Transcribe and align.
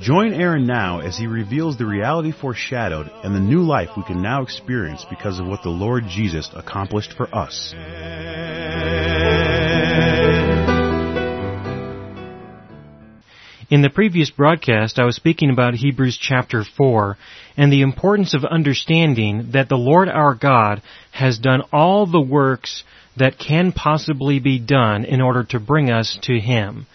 Join 0.00 0.34
Aaron 0.34 0.66
now 0.66 1.00
as 1.00 1.16
he 1.16 1.26
reveals 1.26 1.78
the 1.78 1.86
reality 1.86 2.30
foreshadowed 2.30 3.10
and 3.24 3.34
the 3.34 3.40
new 3.40 3.62
life 3.62 3.88
we 3.96 4.02
can 4.02 4.20
now 4.20 4.42
experience 4.42 5.06
because 5.08 5.40
of 5.40 5.46
what 5.46 5.62
the 5.62 5.70
Lord 5.70 6.04
Jesus 6.06 6.50
accomplished 6.54 7.14
for 7.14 7.34
us. 7.34 7.72
In 13.70 13.80
the 13.80 13.90
previous 13.90 14.30
broadcast, 14.30 14.98
I 14.98 15.04
was 15.04 15.16
speaking 15.16 15.48
about 15.48 15.74
Hebrews 15.74 16.18
chapter 16.20 16.62
4 16.62 17.16
and 17.56 17.72
the 17.72 17.80
importance 17.80 18.34
of 18.34 18.44
understanding 18.44 19.52
that 19.52 19.70
the 19.70 19.76
Lord 19.76 20.10
our 20.10 20.34
God 20.34 20.82
has 21.10 21.38
done 21.38 21.62
all 21.72 22.06
the 22.06 22.20
works 22.20 22.84
that 23.16 23.38
can 23.38 23.72
possibly 23.72 24.40
be 24.40 24.58
done 24.58 25.06
in 25.06 25.22
order 25.22 25.42
to 25.44 25.58
bring 25.58 25.90
us 25.90 26.18
to 26.24 26.38
Him. 26.38 26.86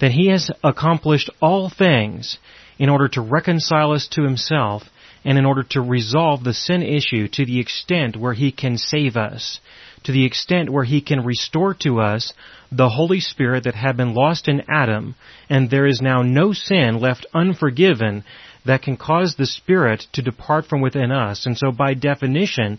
That 0.00 0.12
He 0.12 0.28
has 0.28 0.50
accomplished 0.62 1.30
all 1.40 1.70
things 1.70 2.38
in 2.78 2.88
order 2.88 3.08
to 3.08 3.20
reconcile 3.20 3.92
us 3.92 4.08
to 4.12 4.22
Himself 4.22 4.84
and 5.24 5.36
in 5.36 5.44
order 5.44 5.64
to 5.70 5.80
resolve 5.80 6.44
the 6.44 6.54
sin 6.54 6.82
issue 6.82 7.28
to 7.28 7.44
the 7.44 7.58
extent 7.58 8.16
where 8.16 8.34
He 8.34 8.52
can 8.52 8.78
save 8.78 9.16
us 9.16 9.60
to 10.04 10.12
the 10.12 10.24
extent 10.24 10.70
where 10.70 10.84
he 10.84 11.00
can 11.00 11.24
restore 11.24 11.74
to 11.74 12.00
us 12.00 12.32
the 12.70 12.88
Holy 12.88 13.20
Spirit 13.20 13.64
that 13.64 13.74
had 13.74 13.96
been 13.96 14.14
lost 14.14 14.48
in 14.48 14.62
Adam, 14.68 15.14
and 15.48 15.70
there 15.70 15.86
is 15.86 16.00
now 16.00 16.22
no 16.22 16.52
sin 16.52 17.00
left 17.00 17.26
unforgiven 17.34 18.24
that 18.64 18.82
can 18.82 18.96
cause 18.96 19.34
the 19.34 19.46
Spirit 19.46 20.06
to 20.12 20.22
depart 20.22 20.66
from 20.66 20.80
within 20.80 21.10
us. 21.10 21.46
And 21.46 21.56
so 21.56 21.72
by 21.72 21.94
definition, 21.94 22.78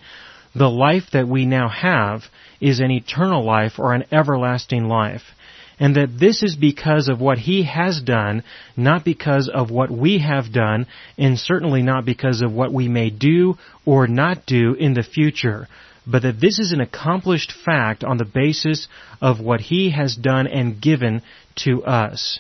the 0.56 0.70
life 0.70 1.04
that 1.14 1.28
we 1.28 1.46
now 1.46 1.70
have 1.70 2.24
is 2.62 2.80
an 2.80 2.92
eternal 2.92 3.44
life 3.44 3.74
or 3.80 3.94
an 3.94 4.06
everlasting 4.12 4.88
life. 4.88 5.24
And 5.80 5.96
that 5.96 6.20
this 6.20 6.44
is 6.44 6.56
because 6.56 7.08
of 7.08 7.22
what 7.22 7.38
He 7.38 7.64
has 7.64 8.02
done, 8.02 8.44
not 8.76 9.06
because 9.06 9.50
of 9.54 9.72
what 9.72 9.90
we 9.90 10.20
have 10.20 10.52
done, 10.52 10.88
and 11.18 11.40
certainly 11.40 11.82
not 11.82 12.06
because 12.06 12.42
of 12.42 12.52
what 12.52 12.74
we 12.74 12.88
may 12.88 13.10
do 13.10 13.58
or 13.86 14.08
not 14.08 14.46
do 14.46 14.74
in 14.74 14.94
the 14.94 15.04
future 15.04 15.68
but 16.10 16.24
that 16.24 16.40
this 16.40 16.60
is 16.60 16.72
an 16.72 16.82
accomplished 16.82 17.52
fact 17.52 18.04
on 18.04 18.18
the 18.18 18.26
basis 18.26 18.88
of 19.22 19.40
what 19.40 19.62
He 19.62 19.92
has 19.92 20.16
done 20.16 20.48
and 20.48 20.82
given 20.82 21.22
to 21.56 21.84
us. 21.84 22.40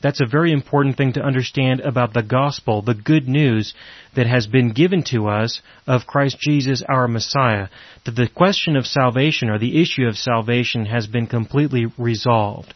That's 0.00 0.20
a 0.20 0.26
very 0.26 0.52
important 0.52 0.96
thing 0.96 1.14
to 1.14 1.22
understand 1.22 1.80
about 1.80 2.14
the 2.14 2.22
gospel, 2.22 2.82
the 2.82 2.94
good 2.94 3.28
news 3.28 3.74
that 4.14 4.26
has 4.26 4.46
been 4.46 4.72
given 4.72 5.02
to 5.10 5.28
us 5.28 5.60
of 5.86 6.06
Christ 6.06 6.38
Jesus 6.40 6.82
our 6.88 7.08
Messiah. 7.08 7.68
That 8.04 8.14
the 8.14 8.28
question 8.28 8.76
of 8.76 8.86
salvation 8.86 9.50
or 9.50 9.58
the 9.58 9.80
issue 9.82 10.06
of 10.06 10.16
salvation 10.16 10.86
has 10.86 11.06
been 11.06 11.26
completely 11.26 11.86
resolved. 11.98 12.74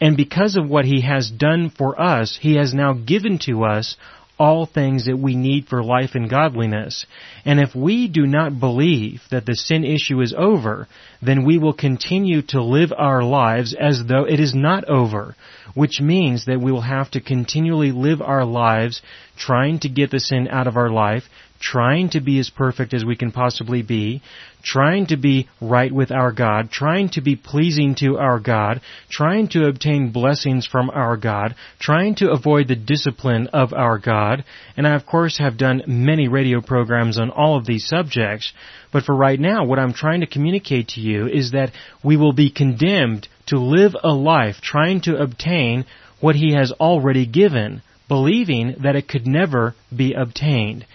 And 0.00 0.16
because 0.16 0.56
of 0.56 0.68
what 0.68 0.84
He 0.84 1.00
has 1.00 1.30
done 1.30 1.70
for 1.70 2.00
us, 2.00 2.38
He 2.40 2.56
has 2.56 2.72
now 2.72 2.92
given 2.92 3.38
to 3.46 3.64
us 3.64 3.96
all 4.38 4.66
things 4.66 5.06
that 5.06 5.16
we 5.16 5.36
need 5.36 5.66
for 5.66 5.82
life 5.82 6.10
and 6.14 6.28
godliness. 6.28 7.06
And 7.44 7.60
if 7.60 7.74
we 7.74 8.08
do 8.08 8.26
not 8.26 8.58
believe 8.58 9.22
that 9.30 9.46
the 9.46 9.54
sin 9.54 9.84
issue 9.84 10.20
is 10.20 10.34
over, 10.36 10.88
then 11.22 11.44
we 11.44 11.58
will 11.58 11.72
continue 11.72 12.42
to 12.48 12.62
live 12.62 12.92
our 12.96 13.22
lives 13.22 13.74
as 13.78 14.02
though 14.06 14.24
it 14.24 14.40
is 14.40 14.54
not 14.54 14.84
over, 14.88 15.36
which 15.74 16.00
means 16.00 16.46
that 16.46 16.60
we 16.60 16.72
will 16.72 16.80
have 16.80 17.10
to 17.12 17.20
continually 17.20 17.92
live 17.92 18.20
our 18.20 18.44
lives 18.44 19.02
trying 19.36 19.78
to 19.80 19.88
get 19.88 20.10
the 20.10 20.20
sin 20.20 20.48
out 20.48 20.66
of 20.66 20.76
our 20.76 20.90
life, 20.90 21.24
trying 21.64 22.10
to 22.10 22.20
be 22.20 22.38
as 22.38 22.50
perfect 22.50 22.92
as 22.92 23.06
we 23.06 23.16
can 23.16 23.32
possibly 23.32 23.80
be, 23.80 24.20
trying 24.62 25.06
to 25.06 25.16
be 25.16 25.48
right 25.62 25.90
with 25.90 26.10
our 26.10 26.30
God, 26.30 26.70
trying 26.70 27.08
to 27.08 27.22
be 27.22 27.36
pleasing 27.36 27.94
to 27.94 28.18
our 28.18 28.38
God, 28.38 28.82
trying 29.08 29.48
to 29.48 29.66
obtain 29.66 30.12
blessings 30.12 30.66
from 30.66 30.90
our 30.90 31.16
God, 31.16 31.54
trying 31.80 32.16
to 32.16 32.30
avoid 32.30 32.68
the 32.68 32.76
discipline 32.76 33.46
of 33.48 33.72
our 33.72 33.98
God, 33.98 34.44
and 34.76 34.86
I 34.86 34.94
of 34.94 35.06
course 35.06 35.38
have 35.38 35.56
done 35.56 35.82
many 35.86 36.28
radio 36.28 36.60
programs 36.60 37.18
on 37.18 37.30
all 37.30 37.56
of 37.56 37.64
these 37.64 37.86
subjects, 37.86 38.52
but 38.92 39.04
for 39.04 39.14
right 39.14 39.40
now 39.40 39.64
what 39.64 39.78
I'm 39.78 39.94
trying 39.94 40.20
to 40.20 40.26
communicate 40.26 40.88
to 40.88 41.00
you 41.00 41.26
is 41.26 41.52
that 41.52 41.72
we 42.02 42.18
will 42.18 42.34
be 42.34 42.50
condemned 42.50 43.26
to 43.46 43.58
live 43.58 43.96
a 44.02 44.12
life 44.12 44.56
trying 44.60 45.00
to 45.02 45.16
obtain 45.16 45.86
what 46.20 46.36
He 46.36 46.52
has 46.52 46.72
already 46.72 47.24
given, 47.24 47.80
believing 48.14 48.76
that 48.84 48.94
it 48.94 49.08
could 49.08 49.26
never 49.26 49.74
be 49.90 50.12
obtained. 50.12 50.86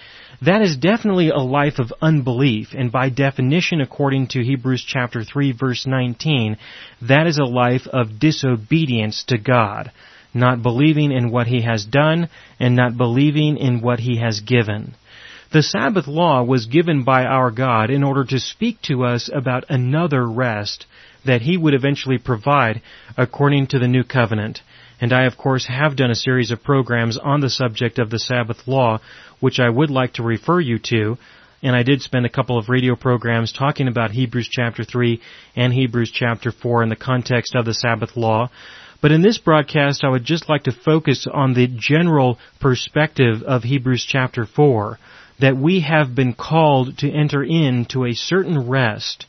That 0.41 0.61
is 0.61 0.77
definitely 0.77 1.27
a 1.27 1.49
life 1.59 1.77
of 1.77 1.91
unbelief, 2.01 2.69
and 2.73 2.89
by 2.93 3.09
definition, 3.09 3.81
according 3.81 4.27
to 4.27 4.41
Hebrews 4.41 4.85
chapter 4.87 5.25
3 5.25 5.51
verse 5.51 5.85
19, 5.85 6.55
that 7.01 7.27
is 7.27 7.37
a 7.37 7.43
life 7.43 7.85
of 7.87 8.19
disobedience 8.19 9.25
to 9.27 9.37
God, 9.37 9.91
not 10.33 10.63
believing 10.63 11.11
in 11.11 11.29
what 11.29 11.47
He 11.47 11.61
has 11.63 11.83
done, 11.83 12.29
and 12.57 12.73
not 12.77 12.95
believing 12.95 13.57
in 13.57 13.81
what 13.81 13.99
He 13.99 14.15
has 14.21 14.39
given. 14.39 14.95
The 15.51 15.61
Sabbath 15.61 16.07
law 16.07 16.41
was 16.41 16.67
given 16.67 17.03
by 17.03 17.25
our 17.25 17.51
God 17.51 17.89
in 17.89 18.01
order 18.01 18.23
to 18.23 18.39
speak 18.39 18.81
to 18.83 19.03
us 19.03 19.29
about 19.33 19.65
another 19.67 20.25
rest 20.25 20.85
that 21.25 21.41
He 21.41 21.57
would 21.57 21.73
eventually 21.73 22.17
provide 22.17 22.81
according 23.17 23.67
to 23.67 23.79
the 23.79 23.89
new 23.89 24.05
covenant. 24.05 24.61
And 25.01 25.13
I, 25.13 25.25
of 25.25 25.37
course, 25.37 25.65
have 25.67 25.95
done 25.95 26.11
a 26.11 26.15
series 26.15 26.51
of 26.51 26.63
programs 26.63 27.17
on 27.17 27.39
the 27.39 27.49
subject 27.49 27.99
of 27.99 28.09
the 28.09 28.19
Sabbath 28.19 28.67
law, 28.67 28.99
which 29.39 29.59
I 29.59 29.69
would 29.69 29.89
like 29.89 30.13
to 30.13 30.23
refer 30.23 30.59
you 30.59 30.79
to. 30.89 31.17
And 31.61 31.75
I 31.75 31.83
did 31.83 32.01
spend 32.01 32.25
a 32.25 32.29
couple 32.29 32.57
of 32.57 32.69
radio 32.69 32.95
programs 32.95 33.51
talking 33.51 33.87
about 33.87 34.11
Hebrews 34.11 34.49
chapter 34.49 34.83
3 34.83 35.21
and 35.55 35.73
Hebrews 35.73 36.11
chapter 36.11 36.51
4 36.51 36.83
in 36.83 36.89
the 36.89 36.95
context 36.95 37.55
of 37.55 37.65
the 37.65 37.73
Sabbath 37.73 38.15
law. 38.15 38.49
But 39.01 39.11
in 39.11 39.21
this 39.21 39.37
broadcast, 39.37 40.03
I 40.03 40.09
would 40.09 40.25
just 40.25 40.49
like 40.49 40.63
to 40.63 40.73
focus 40.73 41.27
on 41.31 41.53
the 41.53 41.67
general 41.67 42.37
perspective 42.59 43.43
of 43.43 43.63
Hebrews 43.63 44.05
chapter 44.05 44.45
4, 44.45 44.99
that 45.39 45.55
we 45.55 45.81
have 45.81 46.15
been 46.15 46.33
called 46.33 46.97
to 46.97 47.09
enter 47.09 47.41
into 47.41 48.05
a 48.05 48.13
certain 48.13 48.67
rest, 48.67 49.25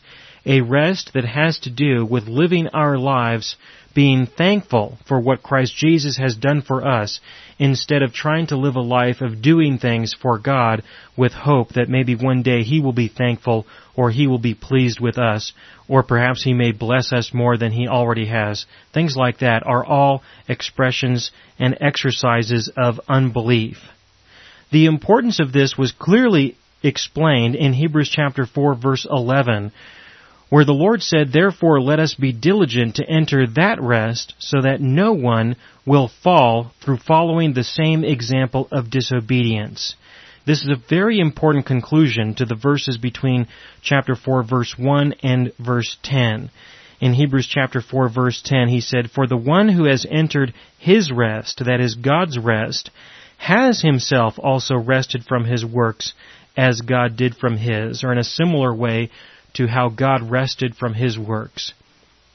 a 0.47 0.61
rest 0.61 1.13
that 1.15 1.25
has 1.25 1.59
to 1.61 1.71
do 1.71 2.05
with 2.05 2.27
living 2.29 2.69
our 2.69 2.99
lives 2.99 3.57
being 3.95 4.27
thankful 4.27 4.97
for 5.07 5.21
what 5.21 5.43
Christ 5.43 5.75
Jesus 5.77 6.17
has 6.17 6.37
done 6.37 6.63
for 6.63 6.87
us 6.87 7.21
instead 7.59 8.03
of 8.03 8.13
trying 8.13 8.47
to 8.49 8.57
live 8.57 8.77
a 8.77 8.81
life 8.81 9.21
of 9.21 9.43
doing 9.43 9.79
things 9.79 10.15
for 10.15 10.39
God 10.39 10.83
with 11.17 11.33
hope 11.33 11.71
that 11.71 11.89
maybe 11.89 12.15
one 12.15 12.43
day 12.43 12.63
He 12.63 12.81
will 12.81 12.93
be 12.93 13.09
thankful 13.09 13.67
or 13.97 14.11
He 14.11 14.27
will 14.27 14.39
be 14.39 14.55
pleased 14.55 15.01
with 15.01 15.19
us 15.19 15.53
or 15.89 16.03
perhaps 16.03 16.45
He 16.45 16.55
may 16.55 16.73
bless 16.73 17.13
us 17.13 17.35
more 17.35 17.57
than 17.57 17.73
He 17.73 17.89
already 17.89 18.27
has. 18.27 18.65
Things 18.95 19.17
like 19.17 19.39
that 19.41 19.67
are 19.67 19.85
all 19.85 20.23
expressions 20.49 21.33
and 21.59 21.77
exercises 21.81 22.71
of 22.77 23.01
unbelief. 23.09 23.79
The 24.71 24.87
importance 24.87 25.41
of 25.41 25.53
this 25.53 25.77
was 25.77 25.91
clearly 25.91 26.57
explained 26.83 27.57
in 27.57 27.73
Hebrews 27.73 28.09
chapter 28.09 28.47
4 28.47 28.77
verse 28.77 29.07
11 29.11 29.73
where 30.51 30.65
the 30.65 30.73
Lord 30.73 31.03
said, 31.03 31.33
Therefore 31.33 31.81
let 31.81 32.01
us 32.01 32.15
be 32.15 32.33
diligent 32.33 32.97
to 32.97 33.09
enter 33.09 33.47
that 33.47 33.81
rest, 33.81 34.35
so 34.39 34.61
that 34.61 34.81
no 34.81 35.13
one 35.13 35.57
will 35.87 36.11
fall 36.23 36.73
through 36.81 36.99
following 36.99 37.55
the 37.55 37.65
same 37.65 38.05
example 38.05 38.69
of 38.71 38.91
disobedience. 38.91 39.95
This 40.45 40.63
is 40.63 40.69
a 40.69 40.89
very 40.89 41.21
important 41.21 41.67
conclusion 41.67 42.35
to 42.35 42.45
the 42.45 42.57
verses 42.57 42.99
between 42.99 43.47
chapter 43.83 44.17
4 44.17 44.43
verse 44.43 44.75
1 44.77 45.15
and 45.23 45.53
verse 45.59 45.97
10. 46.03 46.51
In 47.01 47.15
Hebrews 47.15 47.47
chapter 47.49 47.81
4 47.81 48.09
verse 48.09 48.43
10 48.45 48.69
he 48.69 48.81
said, 48.81 49.11
For 49.11 49.27
the 49.27 49.37
one 49.37 49.69
who 49.69 49.85
has 49.85 50.07
entered 50.11 50.53
his 50.79 51.13
rest, 51.13 51.63
that 51.65 51.81
is 51.81 51.95
God's 51.95 52.39
rest, 52.39 52.91
has 53.39 53.81
himself 53.83 54.35
also 54.39 54.77
rested 54.77 55.25
from 55.25 55.45
his 55.45 55.65
works 55.65 56.15
as 56.57 56.81
God 56.81 57.17
did 57.17 57.37
from 57.37 57.57
his, 57.57 58.03
or 58.03 58.13
in 58.13 58.19
a 58.19 58.25
similar 58.25 58.75
way, 58.75 59.11
to 59.55 59.67
how 59.67 59.89
God 59.89 60.31
rested 60.31 60.77
from 60.77 60.95
His 60.95 61.19
works. 61.19 61.73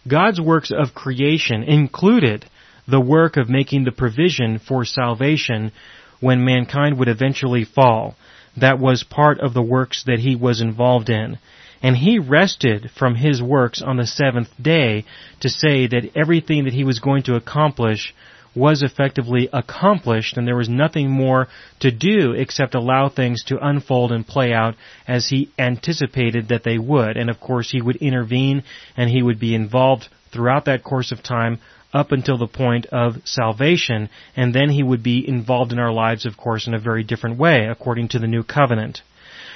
God's 0.07 0.39
works 0.39 0.71
of 0.71 0.93
creation 0.93 1.63
included 1.63 2.45
the 2.87 3.01
work 3.01 3.37
of 3.37 3.49
making 3.49 3.83
the 3.83 3.91
provision 3.91 4.59
for 4.59 4.85
salvation 4.85 5.71
when 6.19 6.45
mankind 6.45 6.99
would 6.99 7.07
eventually 7.07 7.65
fall. 7.65 8.15
That 8.57 8.79
was 8.79 9.03
part 9.03 9.39
of 9.39 9.53
the 9.53 9.61
works 9.61 10.03
that 10.05 10.19
He 10.19 10.35
was 10.35 10.61
involved 10.61 11.09
in. 11.09 11.37
And 11.81 11.95
He 11.97 12.19
rested 12.19 12.91
from 12.97 13.15
His 13.15 13.41
works 13.41 13.81
on 13.81 13.97
the 13.97 14.07
seventh 14.07 14.49
day 14.61 15.05
to 15.41 15.49
say 15.49 15.87
that 15.87 16.11
everything 16.15 16.65
that 16.65 16.73
He 16.73 16.83
was 16.83 16.99
going 16.99 17.23
to 17.23 17.35
accomplish 17.35 18.13
was 18.55 18.81
effectively 18.81 19.49
accomplished 19.51 20.37
and 20.37 20.47
there 20.47 20.55
was 20.55 20.69
nothing 20.69 21.09
more 21.09 21.47
to 21.79 21.91
do 21.91 22.31
except 22.31 22.75
allow 22.75 23.09
things 23.09 23.43
to 23.43 23.57
unfold 23.59 24.11
and 24.11 24.25
play 24.25 24.53
out 24.53 24.75
as 25.07 25.27
he 25.27 25.51
anticipated 25.59 26.47
that 26.47 26.63
they 26.63 26.77
would. 26.77 27.17
And 27.17 27.29
of 27.29 27.39
course 27.39 27.69
he 27.71 27.81
would 27.81 27.97
intervene 27.97 28.63
and 28.95 29.09
he 29.09 29.21
would 29.21 29.39
be 29.39 29.55
involved 29.55 30.07
throughout 30.31 30.65
that 30.65 30.83
course 30.83 31.11
of 31.11 31.23
time 31.23 31.59
up 31.93 32.11
until 32.11 32.37
the 32.37 32.47
point 32.47 32.85
of 32.87 33.15
salvation, 33.23 34.09
and 34.35 34.53
then 34.53 34.69
he 34.69 34.83
would 34.83 35.01
be 35.01 35.25
involved 35.25 35.71
in 35.71 35.79
our 35.79 35.93
lives, 35.93 36.25
of 36.25 36.35
course, 36.35 36.67
in 36.67 36.73
a 36.73 36.79
very 36.79 37.05
different 37.05 37.39
way, 37.39 37.67
according 37.71 38.09
to 38.09 38.19
the 38.19 38.27
new 38.27 38.43
covenant. 38.43 39.01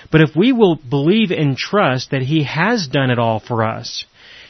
But 0.09 0.21
if 0.21 0.35
we 0.37 0.53
will 0.53 0.75
believe 0.75 1.31
and 1.31 1.57
trust 1.57 2.11
that 2.11 2.21
he 2.21 2.43
has 2.43 2.87
done 2.87 3.11
it 3.11 3.19
all 3.19 3.41
for 3.41 3.63
us, 3.63 4.05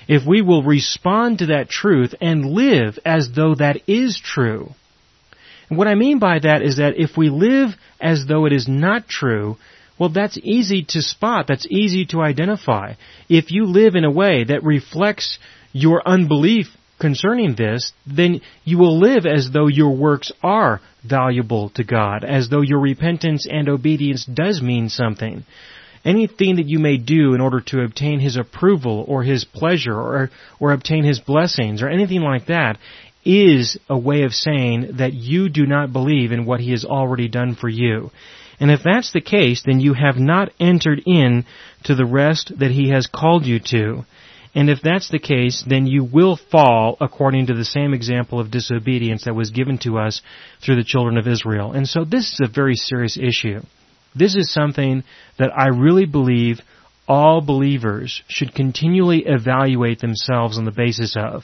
if 0.09 0.25
we 0.25 0.41
will 0.41 0.63
respond 0.63 1.37
to 1.37 1.45
that 1.45 1.69
truth 1.69 2.15
and 2.19 2.43
live 2.43 2.97
as 3.05 3.29
though 3.35 3.53
that 3.53 3.77
is 3.87 4.19
true. 4.19 4.71
And 5.69 5.77
what 5.77 5.87
I 5.87 5.93
mean 5.93 6.17
by 6.17 6.39
that 6.39 6.63
is 6.63 6.77
that 6.77 6.97
if 6.97 7.15
we 7.15 7.29
live 7.29 7.75
as 8.01 8.25
though 8.27 8.47
it 8.47 8.51
is 8.51 8.67
not 8.67 9.07
true, 9.07 9.57
well, 9.99 10.09
that's 10.09 10.39
easy 10.41 10.83
to 10.89 11.03
spot. 11.03 11.45
That's 11.47 11.67
easy 11.69 12.07
to 12.07 12.21
identify. 12.21 12.93
If 13.29 13.51
you 13.51 13.65
live 13.65 13.93
in 13.93 14.03
a 14.03 14.09
way 14.09 14.45
that 14.45 14.63
reflects 14.63 15.37
your 15.73 16.01
unbelief 16.07 16.75
concerning 16.99 17.53
this, 17.55 17.93
then 18.07 18.41
you 18.63 18.79
will 18.79 18.97
live 18.97 19.27
as 19.27 19.51
though 19.51 19.67
your 19.67 19.95
works 19.95 20.31
are 20.41 20.81
valuable 21.07 21.69
to 21.75 21.83
God, 21.83 22.23
as 22.23 22.49
though 22.49 22.63
your 22.63 22.79
repentance 22.79 23.45
and 23.47 23.69
obedience 23.69 24.25
does 24.25 24.59
mean 24.59 24.89
something 24.89 25.45
anything 26.05 26.57
that 26.57 26.67
you 26.67 26.79
may 26.79 26.97
do 26.97 27.33
in 27.33 27.41
order 27.41 27.61
to 27.61 27.81
obtain 27.81 28.19
his 28.19 28.37
approval 28.37 29.05
or 29.07 29.23
his 29.23 29.43
pleasure 29.43 29.95
or, 29.95 30.29
or 30.59 30.71
obtain 30.71 31.03
his 31.03 31.19
blessings 31.19 31.81
or 31.81 31.89
anything 31.89 32.21
like 32.21 32.47
that 32.47 32.77
is 33.25 33.77
a 33.89 33.97
way 33.97 34.23
of 34.23 34.33
saying 34.33 34.93
that 34.97 35.13
you 35.13 35.49
do 35.49 35.65
not 35.65 35.93
believe 35.93 36.31
in 36.31 36.45
what 36.45 36.59
he 36.59 36.71
has 36.71 36.85
already 36.85 37.27
done 37.27 37.55
for 37.55 37.67
you. 37.67 38.11
And 38.59 38.71
if 38.71 38.81
that's 38.83 39.11
the 39.11 39.21
case, 39.21 39.63
then 39.65 39.79
you 39.79 39.93
have 39.93 40.17
not 40.17 40.51
entered 40.59 41.01
in 41.05 41.45
to 41.85 41.95
the 41.95 42.05
rest 42.05 42.51
that 42.59 42.71
he 42.71 42.89
has 42.89 43.07
called 43.07 43.45
you 43.45 43.59
to. 43.71 44.05
And 44.55 44.69
if 44.69 44.79
that's 44.81 45.09
the 45.09 45.19
case, 45.19 45.63
then 45.65 45.85
you 45.85 46.03
will 46.03 46.35
fall 46.35 46.97
according 46.99 47.47
to 47.47 47.53
the 47.53 47.65
same 47.65 47.93
example 47.93 48.39
of 48.39 48.51
disobedience 48.51 49.25
that 49.25 49.35
was 49.35 49.51
given 49.51 49.77
to 49.79 49.99
us 49.99 50.21
through 50.63 50.75
the 50.77 50.83
children 50.83 51.17
of 51.17 51.27
Israel. 51.27 51.71
And 51.71 51.87
so 51.87 52.03
this 52.03 52.33
is 52.33 52.39
a 52.41 52.51
very 52.51 52.75
serious 52.75 53.17
issue. 53.17 53.61
This 54.15 54.35
is 54.35 54.51
something 54.51 55.03
that 55.37 55.51
I 55.55 55.67
really 55.67 56.05
believe 56.05 56.61
all 57.07 57.41
believers 57.41 58.21
should 58.27 58.53
continually 58.53 59.23
evaluate 59.25 59.99
themselves 59.99 60.57
on 60.57 60.65
the 60.65 60.71
basis 60.71 61.15
of. 61.17 61.43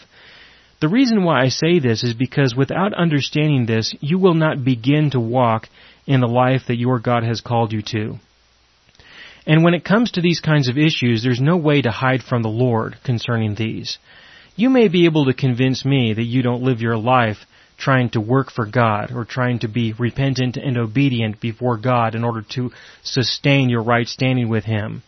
The 0.81 0.89
reason 0.89 1.23
why 1.23 1.41
I 1.41 1.49
say 1.49 1.79
this 1.79 2.03
is 2.03 2.13
because 2.13 2.55
without 2.55 2.93
understanding 2.93 3.65
this, 3.65 3.95
you 4.01 4.19
will 4.19 4.33
not 4.33 4.63
begin 4.63 5.09
to 5.11 5.19
walk 5.19 5.67
in 6.05 6.19
the 6.19 6.27
life 6.27 6.63
that 6.67 6.77
your 6.77 6.99
God 6.99 7.23
has 7.23 7.41
called 7.41 7.71
you 7.71 7.81
to. 7.81 8.19
And 9.47 9.63
when 9.63 9.73
it 9.73 9.85
comes 9.85 10.11
to 10.11 10.21
these 10.21 10.39
kinds 10.39 10.67
of 10.67 10.77
issues, 10.77 11.23
there's 11.23 11.41
no 11.41 11.57
way 11.57 11.81
to 11.81 11.91
hide 11.91 12.23
from 12.23 12.41
the 12.41 12.49
Lord 12.49 12.97
concerning 13.03 13.55
these. 13.55 13.97
You 14.55 14.69
may 14.69 14.87
be 14.87 15.05
able 15.05 15.25
to 15.25 15.33
convince 15.33 15.85
me 15.85 16.13
that 16.13 16.23
you 16.23 16.41
don't 16.41 16.63
live 16.63 16.81
your 16.81 16.97
life 16.97 17.37
trying 17.77 18.09
to 18.11 18.21
work 18.21 18.51
for 18.51 18.65
God 18.65 19.11
or 19.13 19.25
trying 19.25 19.59
to 19.59 19.67
be 19.67 19.93
repentant 19.93 20.57
and 20.57 20.77
obedient 20.77 21.39
before 21.39 21.77
God 21.77 22.15
in 22.15 22.23
order 22.23 22.41
to 22.51 22.71
sustain 23.03 23.69
your 23.69 23.83
right 23.83 24.07
standing 24.07 24.49
with 24.49 24.63
Him. 24.63 25.03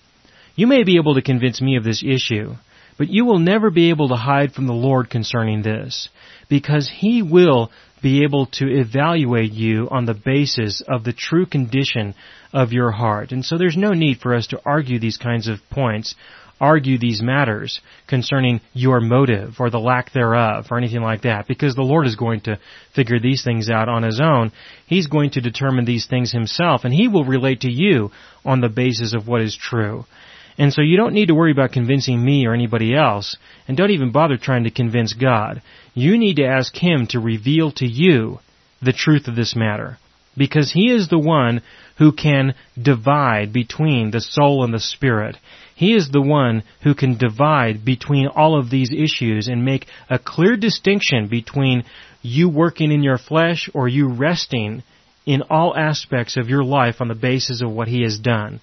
You 0.55 0.67
may 0.67 0.83
be 0.83 0.97
able 0.97 1.15
to 1.15 1.21
convince 1.21 1.61
me 1.61 1.77
of 1.77 1.83
this 1.83 2.03
issue, 2.03 2.55
but 2.97 3.09
you 3.09 3.25
will 3.25 3.39
never 3.39 3.69
be 3.69 3.89
able 3.89 4.09
to 4.09 4.15
hide 4.15 4.53
from 4.53 4.67
the 4.67 4.73
Lord 4.73 5.09
concerning 5.09 5.61
this, 5.61 6.09
because 6.49 6.89
He 6.89 7.21
will 7.21 7.71
be 8.01 8.23
able 8.23 8.45
to 8.45 8.65
evaluate 8.67 9.51
you 9.51 9.87
on 9.89 10.05
the 10.05 10.13
basis 10.13 10.81
of 10.87 11.03
the 11.03 11.13
true 11.13 11.45
condition 11.45 12.13
of 12.53 12.71
your 12.71 12.91
heart. 12.91 13.31
And 13.31 13.43
so 13.45 13.57
there's 13.57 13.77
no 13.77 13.91
need 13.91 14.19
for 14.19 14.35
us 14.35 14.47
to 14.47 14.61
argue 14.65 14.99
these 14.99 15.17
kinds 15.17 15.47
of 15.47 15.59
points 15.69 16.15
argue 16.59 16.97
these 16.97 17.21
matters 17.21 17.81
concerning 18.07 18.61
your 18.73 18.99
motive 18.99 19.55
or 19.59 19.69
the 19.69 19.79
lack 19.79 20.11
thereof 20.11 20.67
or 20.71 20.77
anything 20.77 21.01
like 21.01 21.21
that 21.21 21.47
because 21.47 21.75
the 21.75 21.81
Lord 21.81 22.07
is 22.07 22.15
going 22.15 22.41
to 22.41 22.59
figure 22.95 23.19
these 23.19 23.43
things 23.43 23.69
out 23.69 23.89
on 23.89 24.03
His 24.03 24.19
own. 24.19 24.51
He's 24.85 25.07
going 25.07 25.31
to 25.31 25.41
determine 25.41 25.85
these 25.85 26.07
things 26.07 26.31
Himself 26.31 26.83
and 26.83 26.93
He 26.93 27.07
will 27.07 27.25
relate 27.25 27.61
to 27.61 27.71
you 27.71 28.11
on 28.45 28.61
the 28.61 28.69
basis 28.69 29.13
of 29.13 29.27
what 29.27 29.41
is 29.41 29.55
true. 29.55 30.05
And 30.57 30.73
so 30.73 30.81
you 30.81 30.97
don't 30.97 31.13
need 31.13 31.27
to 31.27 31.35
worry 31.35 31.51
about 31.51 31.71
convincing 31.71 32.23
me 32.23 32.47
or 32.47 32.53
anybody 32.53 32.95
else, 32.95 33.37
and 33.67 33.77
don't 33.77 33.91
even 33.91 34.11
bother 34.11 34.37
trying 34.37 34.63
to 34.63 34.71
convince 34.71 35.13
God. 35.13 35.61
You 35.93 36.17
need 36.17 36.37
to 36.37 36.47
ask 36.47 36.75
Him 36.75 37.05
to 37.07 37.19
reveal 37.19 37.71
to 37.73 37.85
you 37.85 38.39
the 38.81 38.93
truth 38.93 39.27
of 39.27 39.35
this 39.35 39.55
matter. 39.55 39.99
Because 40.35 40.71
He 40.71 40.91
is 40.91 41.09
the 41.09 41.19
one 41.19 41.61
who 41.97 42.11
can 42.11 42.55
divide 42.81 43.53
between 43.53 44.11
the 44.11 44.21
soul 44.21 44.63
and 44.63 44.73
the 44.73 44.79
spirit. 44.79 45.35
He 45.77 45.93
is 45.93 46.09
the 46.09 46.23
one 46.23 46.63
who 46.81 46.95
can 46.95 47.17
divide 47.17 47.85
between 47.85 48.25
all 48.25 48.57
of 48.57 48.71
these 48.71 48.91
issues 48.91 49.47
and 49.47 49.63
make 49.63 49.85
a 50.09 50.17
clear 50.17 50.57
distinction 50.57 51.27
between 51.27 51.83
you 52.23 52.49
working 52.49 52.91
in 52.91 53.03
your 53.03 53.19
flesh 53.19 53.69
or 53.75 53.87
you 53.87 54.07
resting 54.07 54.81
in 55.27 55.43
all 55.51 55.77
aspects 55.77 56.35
of 56.35 56.49
your 56.49 56.63
life 56.63 56.99
on 56.99 57.09
the 57.09 57.13
basis 57.13 57.61
of 57.61 57.69
what 57.69 57.87
He 57.87 58.01
has 58.01 58.17
done. 58.17 58.59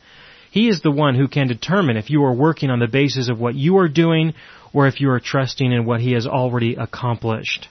He 0.50 0.68
is 0.68 0.80
the 0.80 0.90
one 0.90 1.14
who 1.14 1.28
can 1.28 1.46
determine 1.46 1.96
if 1.96 2.10
you 2.10 2.24
are 2.24 2.34
working 2.34 2.68
on 2.68 2.80
the 2.80 2.88
basis 2.88 3.30
of 3.30 3.38
what 3.38 3.54
you 3.54 3.78
are 3.78 3.86
doing 3.86 4.34
or 4.72 4.88
if 4.88 5.00
you 5.00 5.08
are 5.10 5.20
trusting 5.20 5.70
in 5.70 5.86
what 5.86 6.00
He 6.00 6.14
has 6.14 6.26
already 6.26 6.74
accomplished. 6.74 7.68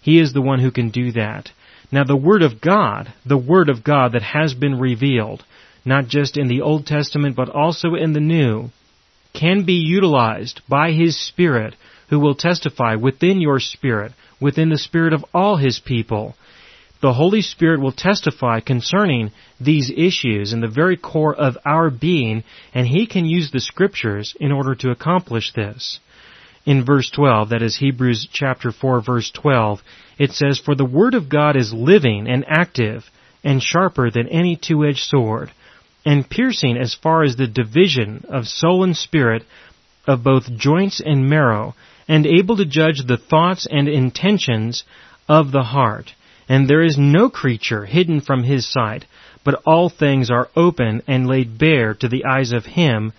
He 0.00 0.18
is 0.18 0.32
the 0.32 0.40
one 0.40 0.60
who 0.60 0.70
can 0.70 0.88
do 0.88 1.12
that. 1.12 1.50
Now 1.92 2.04
the 2.04 2.16
Word 2.16 2.40
of 2.40 2.62
God, 2.62 3.12
the 3.26 3.36
Word 3.36 3.68
of 3.68 3.84
God 3.84 4.12
that 4.12 4.22
has 4.22 4.54
been 4.54 4.80
revealed, 4.80 5.44
not 5.84 6.08
just 6.08 6.38
in 6.38 6.48
the 6.48 6.62
Old 6.62 6.86
Testament 6.86 7.36
but 7.36 7.50
also 7.50 7.94
in 7.94 8.14
the 8.14 8.20
New, 8.20 8.70
can 9.38 9.64
be 9.64 9.74
utilized 9.74 10.62
by 10.68 10.92
His 10.92 11.18
Spirit 11.18 11.74
who 12.08 12.18
will 12.18 12.34
testify 12.34 12.94
within 12.94 13.40
your 13.40 13.60
spirit, 13.60 14.12
within 14.40 14.70
the 14.70 14.78
spirit 14.78 15.12
of 15.12 15.24
all 15.34 15.56
His 15.56 15.78
people. 15.78 16.34
The 17.02 17.12
Holy 17.12 17.42
Spirit 17.42 17.80
will 17.80 17.92
testify 17.92 18.60
concerning 18.60 19.30
these 19.60 19.90
issues 19.94 20.52
in 20.52 20.60
the 20.60 20.68
very 20.68 20.96
core 20.96 21.34
of 21.34 21.58
our 21.66 21.90
being, 21.90 22.44
and 22.72 22.86
He 22.86 23.06
can 23.06 23.26
use 23.26 23.50
the 23.50 23.60
Scriptures 23.60 24.34
in 24.40 24.52
order 24.52 24.74
to 24.76 24.90
accomplish 24.90 25.52
this. 25.52 26.00
In 26.64 26.84
verse 26.84 27.10
12, 27.10 27.50
that 27.50 27.62
is 27.62 27.76
Hebrews 27.76 28.28
chapter 28.32 28.72
4 28.72 29.00
verse 29.02 29.30
12, 29.30 29.80
it 30.18 30.32
says, 30.32 30.58
For 30.58 30.74
the 30.74 30.84
Word 30.84 31.14
of 31.14 31.28
God 31.28 31.56
is 31.56 31.72
living 31.72 32.26
and 32.26 32.44
active 32.48 33.04
and 33.44 33.62
sharper 33.62 34.10
than 34.10 34.28
any 34.28 34.56
two-edged 34.56 35.04
sword, 35.04 35.52
and 36.06 36.30
piercing 36.30 36.78
as 36.78 36.94
far 36.94 37.24
as 37.24 37.34
the 37.34 37.48
division 37.48 38.24
of 38.28 38.46
soul 38.46 38.84
and 38.84 38.96
spirit, 38.96 39.42
of 40.06 40.22
both 40.22 40.56
joints 40.56 41.02
and 41.04 41.28
marrow, 41.28 41.74
and 42.06 42.24
able 42.24 42.56
to 42.56 42.64
judge 42.64 43.02
the 43.06 43.16
thoughts 43.18 43.66
and 43.68 43.88
intentions 43.88 44.84
of 45.28 45.50
the 45.50 45.64
heart. 45.64 46.12
And 46.48 46.70
there 46.70 46.84
is 46.84 46.96
no 46.96 47.28
creature 47.28 47.84
hidden 47.84 48.20
from 48.20 48.44
his 48.44 48.70
sight, 48.70 49.04
but 49.44 49.60
all 49.66 49.88
things 49.88 50.30
are 50.30 50.48
open 50.54 51.02
and 51.08 51.26
laid 51.26 51.58
bare 51.58 51.92
to 51.94 52.08
the 52.08 52.24
eyes 52.24 52.52
of 52.52 52.64
him 52.64 53.12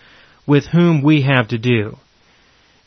with 0.47 0.67
whom 0.67 1.03
we 1.03 1.23
have 1.23 1.49
to 1.49 1.57
do. 1.57 1.97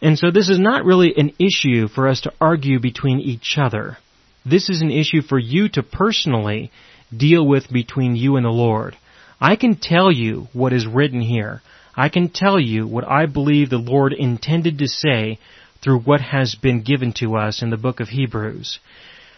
And 0.00 0.18
so 0.18 0.30
this 0.30 0.48
is 0.48 0.58
not 0.58 0.86
really 0.86 1.12
an 1.14 1.34
issue 1.38 1.88
for 1.88 2.08
us 2.08 2.22
to 2.22 2.32
argue 2.40 2.80
between 2.80 3.20
each 3.20 3.56
other. 3.58 3.98
This 4.46 4.70
is 4.70 4.80
an 4.80 4.90
issue 4.90 5.20
for 5.20 5.38
you 5.38 5.68
to 5.70 5.82
personally 5.82 6.70
deal 7.14 7.46
with 7.46 7.70
between 7.70 8.16
you 8.16 8.36
and 8.36 8.46
the 8.46 8.50
Lord. 8.50 8.96
I 9.40 9.56
can 9.56 9.76
tell 9.76 10.12
you 10.12 10.48
what 10.52 10.72
is 10.72 10.86
written 10.86 11.20
here. 11.20 11.62
I 11.96 12.08
can 12.10 12.28
tell 12.28 12.60
you 12.60 12.86
what 12.86 13.08
I 13.08 13.26
believe 13.26 13.70
the 13.70 13.78
Lord 13.78 14.12
intended 14.12 14.78
to 14.78 14.86
say 14.86 15.38
through 15.82 16.00
what 16.00 16.20
has 16.20 16.54
been 16.54 16.82
given 16.82 17.14
to 17.14 17.36
us 17.36 17.62
in 17.62 17.70
the 17.70 17.78
book 17.78 18.00
of 18.00 18.08
Hebrews. 18.08 18.78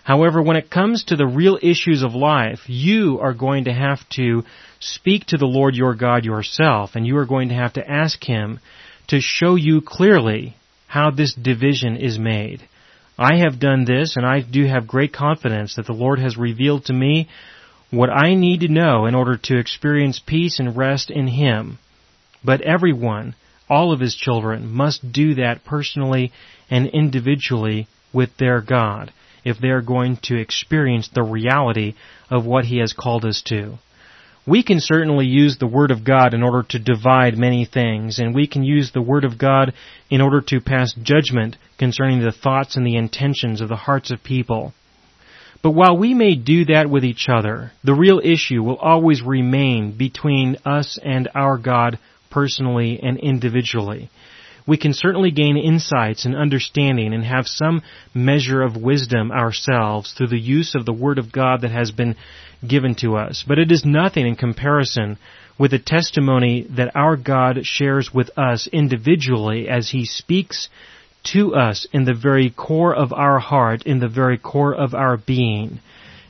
However, 0.02 0.42
when 0.42 0.56
it 0.56 0.70
comes 0.70 1.04
to 1.04 1.16
the 1.16 1.26
real 1.26 1.56
issues 1.62 2.02
of 2.02 2.14
life, 2.14 2.60
you 2.66 3.20
are 3.20 3.34
going 3.34 3.64
to 3.64 3.72
have 3.72 4.00
to 4.16 4.42
speak 4.80 5.26
to 5.26 5.36
the 5.36 5.46
Lord 5.46 5.76
your 5.76 5.94
God 5.94 6.24
yourself, 6.24 6.96
and 6.96 7.06
you 7.06 7.16
are 7.18 7.26
going 7.26 7.50
to 7.50 7.54
have 7.54 7.74
to 7.74 7.88
ask 7.88 8.24
Him 8.24 8.58
to 9.08 9.20
show 9.20 9.54
you 9.54 9.80
clearly 9.80 10.56
how 10.88 11.12
this 11.12 11.32
division 11.34 11.96
is 11.96 12.18
made. 12.18 12.60
I 13.16 13.36
have 13.36 13.60
done 13.60 13.84
this, 13.84 14.16
and 14.16 14.26
I 14.26 14.40
do 14.40 14.66
have 14.66 14.88
great 14.88 15.12
confidence 15.12 15.76
that 15.76 15.86
the 15.86 15.92
Lord 15.92 16.18
has 16.18 16.36
revealed 16.36 16.86
to 16.86 16.92
me 16.92 17.28
what 17.92 18.08
I 18.08 18.34
need 18.34 18.60
to 18.60 18.68
know 18.68 19.04
in 19.04 19.14
order 19.14 19.36
to 19.36 19.58
experience 19.58 20.18
peace 20.18 20.58
and 20.58 20.74
rest 20.74 21.10
in 21.10 21.28
Him. 21.28 21.78
But 22.42 22.62
everyone, 22.62 23.34
all 23.68 23.92
of 23.92 24.00
His 24.00 24.14
children, 24.14 24.72
must 24.72 25.12
do 25.12 25.34
that 25.34 25.62
personally 25.62 26.32
and 26.70 26.86
individually 26.86 27.86
with 28.10 28.34
their 28.38 28.62
God 28.62 29.12
if 29.44 29.58
they 29.58 29.68
are 29.68 29.82
going 29.82 30.16
to 30.22 30.38
experience 30.38 31.08
the 31.08 31.22
reality 31.22 31.94
of 32.30 32.46
what 32.46 32.64
He 32.64 32.78
has 32.78 32.94
called 32.94 33.26
us 33.26 33.42
to. 33.48 33.78
We 34.46 34.62
can 34.62 34.80
certainly 34.80 35.26
use 35.26 35.58
the 35.58 35.66
Word 35.66 35.90
of 35.90 36.02
God 36.02 36.32
in 36.32 36.42
order 36.42 36.62
to 36.70 36.78
divide 36.78 37.36
many 37.36 37.66
things, 37.66 38.18
and 38.18 38.34
we 38.34 38.46
can 38.46 38.64
use 38.64 38.90
the 38.90 39.02
Word 39.02 39.24
of 39.24 39.36
God 39.36 39.74
in 40.08 40.22
order 40.22 40.40
to 40.40 40.62
pass 40.62 40.94
judgment 40.94 41.58
concerning 41.78 42.20
the 42.20 42.32
thoughts 42.32 42.74
and 42.74 42.86
the 42.86 42.96
intentions 42.96 43.60
of 43.60 43.68
the 43.68 43.76
hearts 43.76 44.10
of 44.10 44.24
people. 44.24 44.72
But 45.62 45.70
while 45.70 45.96
we 45.96 46.12
may 46.12 46.34
do 46.34 46.64
that 46.66 46.90
with 46.90 47.04
each 47.04 47.28
other, 47.28 47.70
the 47.84 47.94
real 47.94 48.20
issue 48.22 48.62
will 48.62 48.76
always 48.76 49.22
remain 49.22 49.92
between 49.92 50.56
us 50.64 50.98
and 51.02 51.28
our 51.34 51.56
God 51.56 51.98
personally 52.30 52.98
and 53.00 53.18
individually. 53.18 54.10
We 54.66 54.76
can 54.76 54.92
certainly 54.92 55.30
gain 55.30 55.56
insights 55.56 56.24
and 56.24 56.36
understanding 56.36 57.14
and 57.14 57.24
have 57.24 57.46
some 57.46 57.82
measure 58.14 58.62
of 58.62 58.76
wisdom 58.76 59.30
ourselves 59.32 60.12
through 60.12 60.28
the 60.28 60.40
use 60.40 60.74
of 60.74 60.84
the 60.84 60.92
Word 60.92 61.18
of 61.18 61.32
God 61.32 61.62
that 61.62 61.72
has 61.72 61.90
been 61.90 62.16
given 62.66 62.94
to 62.96 63.16
us. 63.16 63.44
But 63.46 63.58
it 63.58 63.72
is 63.72 63.84
nothing 63.84 64.26
in 64.26 64.36
comparison 64.36 65.18
with 65.58 65.72
the 65.72 65.78
testimony 65.78 66.66
that 66.70 66.94
our 66.94 67.16
God 67.16 67.64
shares 67.64 68.12
with 68.14 68.30
us 68.36 68.68
individually 68.72 69.68
as 69.68 69.90
He 69.90 70.04
speaks 70.04 70.68
to 71.24 71.54
us 71.54 71.86
in 71.92 72.04
the 72.04 72.14
very 72.14 72.50
core 72.50 72.94
of 72.94 73.12
our 73.12 73.38
heart, 73.38 73.84
in 73.84 74.00
the 74.00 74.08
very 74.08 74.38
core 74.38 74.74
of 74.74 74.94
our 74.94 75.16
being. 75.16 75.80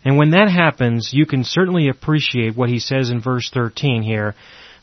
And 0.05 0.17
when 0.17 0.31
that 0.31 0.51
happens, 0.51 1.11
you 1.13 1.27
can 1.27 1.45
certainly 1.45 1.89
appreciate 1.89 2.57
what 2.57 2.69
he 2.69 2.79
says 2.79 3.11
in 3.11 3.21
verse 3.21 3.51
13 3.53 4.03
here, 4.03 4.35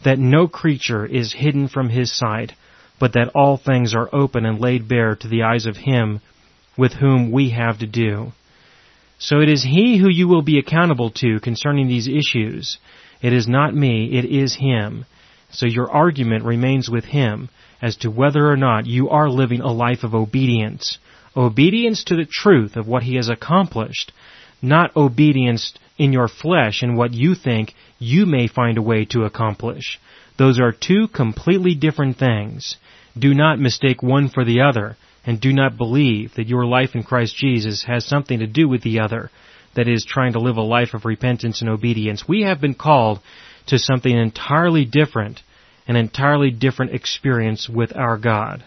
that 0.03 0.17
no 0.17 0.47
creature 0.47 1.05
is 1.05 1.33
hidden 1.33 1.67
from 1.67 1.89
his 1.89 2.15
sight, 2.15 2.53
but 2.99 3.13
that 3.13 3.31
all 3.35 3.57
things 3.57 3.93
are 3.93 4.09
open 4.13 4.45
and 4.45 4.59
laid 4.59 4.87
bare 4.87 5.15
to 5.15 5.27
the 5.27 5.43
eyes 5.43 5.65
of 5.65 5.75
him 5.75 6.21
with 6.77 6.93
whom 6.93 7.31
we 7.31 7.49
have 7.49 7.79
to 7.79 7.87
do. 7.87 8.31
So 9.17 9.41
it 9.41 9.49
is 9.49 9.63
he 9.63 9.97
who 9.97 10.09
you 10.09 10.29
will 10.29 10.41
be 10.41 10.59
accountable 10.59 11.11
to 11.11 11.41
concerning 11.41 11.87
these 11.87 12.07
issues. 12.07 12.77
It 13.21 13.33
is 13.33 13.47
not 13.47 13.75
me, 13.75 14.17
it 14.17 14.23
is 14.23 14.55
him. 14.55 15.05
So 15.51 15.65
your 15.65 15.91
argument 15.91 16.45
remains 16.45 16.89
with 16.89 17.03
him 17.03 17.49
as 17.81 17.95
to 17.97 18.11
whether 18.11 18.49
or 18.49 18.57
not 18.57 18.85
you 18.85 19.09
are 19.09 19.29
living 19.29 19.61
a 19.61 19.71
life 19.71 20.03
of 20.03 20.13
obedience. 20.13 20.97
Obedience 21.35 22.03
to 22.05 22.15
the 22.15 22.25
truth 22.25 22.75
of 22.75 22.87
what 22.87 23.03
he 23.03 23.15
has 23.15 23.29
accomplished, 23.29 24.11
not 24.61 24.95
obedience 24.95 25.73
in 25.97 26.11
your 26.11 26.27
flesh 26.27 26.81
and 26.81 26.97
what 26.97 27.13
you 27.13 27.35
think 27.35 27.73
you 27.99 28.25
may 28.25 28.47
find 28.47 28.77
a 28.77 28.81
way 28.81 29.05
to 29.05 29.23
accomplish. 29.23 29.99
Those 30.37 30.59
are 30.59 30.71
two 30.71 31.07
completely 31.09 31.75
different 31.75 32.17
things. 32.17 32.77
Do 33.17 33.33
not 33.33 33.59
mistake 33.59 34.01
one 34.01 34.29
for 34.29 34.45
the 34.45 34.61
other, 34.61 34.97
and 35.25 35.39
do 35.39 35.53
not 35.53 35.77
believe 35.77 36.33
that 36.35 36.47
your 36.47 36.65
life 36.65 36.95
in 36.95 37.03
Christ 37.03 37.35
Jesus 37.35 37.83
has 37.83 38.05
something 38.05 38.39
to 38.39 38.47
do 38.47 38.67
with 38.67 38.81
the 38.81 38.99
other, 38.99 39.29
that 39.75 39.87
is, 39.87 40.05
trying 40.05 40.33
to 40.33 40.39
live 40.39 40.57
a 40.57 40.61
life 40.61 40.93
of 40.93 41.05
repentance 41.05 41.61
and 41.61 41.69
obedience. 41.69 42.27
We 42.27 42.43
have 42.43 42.61
been 42.61 42.73
called 42.73 43.19
to 43.67 43.77
something 43.77 44.15
entirely 44.15 44.85
different 44.85 45.41
an 45.89 45.95
entirely 45.95 46.51
different 46.51 46.93
experience 46.93 47.67
with 47.67 47.97
our 47.97 48.15
God. 48.15 48.63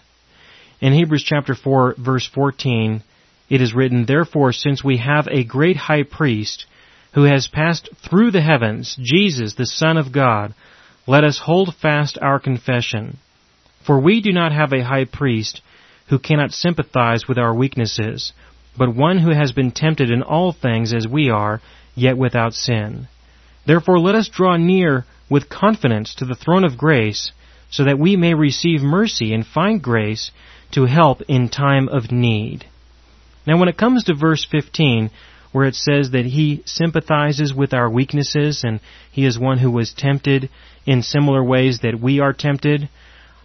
In 0.81 0.93
Hebrews 0.93 1.23
chapter 1.23 1.55
4 1.55 1.95
verse 1.97 2.29
14, 2.35 3.01
it 3.49 3.63
is 3.63 3.73
written, 3.73 4.05
Therefore, 4.05 4.53
since 4.53 4.83
we 4.83 4.97
have 4.97 5.29
a 5.29 5.45
great 5.45 5.77
high 5.77 6.03
priest 6.03 6.67
who 7.15 7.23
has 7.23 7.47
passed 7.47 7.89
through 8.11 8.33
the 8.33 8.41
heavens, 8.41 8.99
Jesus, 9.01 9.55
the 9.55 9.67
Son 9.67 9.97
of 9.97 10.13
God, 10.13 10.53
let 11.07 11.23
us 11.23 11.41
hold 11.45 11.77
fast 11.81 12.19
our 12.21 12.41
confession. 12.41 13.19
For 13.87 14.01
we 14.01 14.21
do 14.21 14.33
not 14.33 14.51
have 14.51 14.73
a 14.73 14.83
high 14.83 15.05
priest 15.05 15.63
who 16.09 16.19
cannot 16.19 16.51
sympathize 16.51 17.29
with 17.29 17.39
our 17.39 17.55
weaknesses, 17.55 18.33
but 18.77 18.97
one 18.97 19.19
who 19.19 19.31
has 19.31 19.53
been 19.53 19.71
tempted 19.71 20.11
in 20.11 20.25
all 20.25 20.53
things 20.53 20.93
as 20.93 21.07
we 21.07 21.31
are, 21.31 21.61
yet 21.95 22.19
without 22.19 22.53
sin. 22.53 23.07
Therefore 23.65 24.01
let 24.01 24.17
us 24.17 24.29
draw 24.29 24.57
near 24.57 25.05
with 25.33 25.49
confidence 25.49 26.15
to 26.15 26.27
the 26.27 26.35
throne 26.35 26.63
of 26.63 26.77
grace 26.77 27.33
so 27.71 27.85
that 27.85 27.99
we 27.99 28.17
may 28.17 28.35
receive 28.35 28.83
mercy 28.83 29.33
and 29.33 29.47
find 29.47 29.83
grace 29.83 30.31
to 30.71 30.85
help 30.85 31.23
in 31.23 31.49
time 31.49 31.89
of 31.89 32.13
need. 32.13 32.67
Now 33.47 33.59
when 33.59 33.71
it 33.71 33.79
comes 33.79 34.05
to 34.05 34.15
verse 34.15 34.47
15, 34.51 35.11
where 35.51 35.65
it 35.65 35.75
says 35.75 36.11
that 36.11 36.27
he 36.27 36.63
sympathizes 36.67 37.55
with 37.55 37.73
our 37.73 37.89
weaknesses 37.89 38.63
and 38.63 38.79
he 39.11 39.25
is 39.25 39.39
one 39.39 39.57
who 39.57 39.71
was 39.71 39.95
tempted 39.95 40.51
in 40.85 41.03
similar 41.03 41.43
ways 41.43 41.81
that 41.81 41.99
we 41.99 42.21
are 42.21 42.35
tempted, 42.35 42.91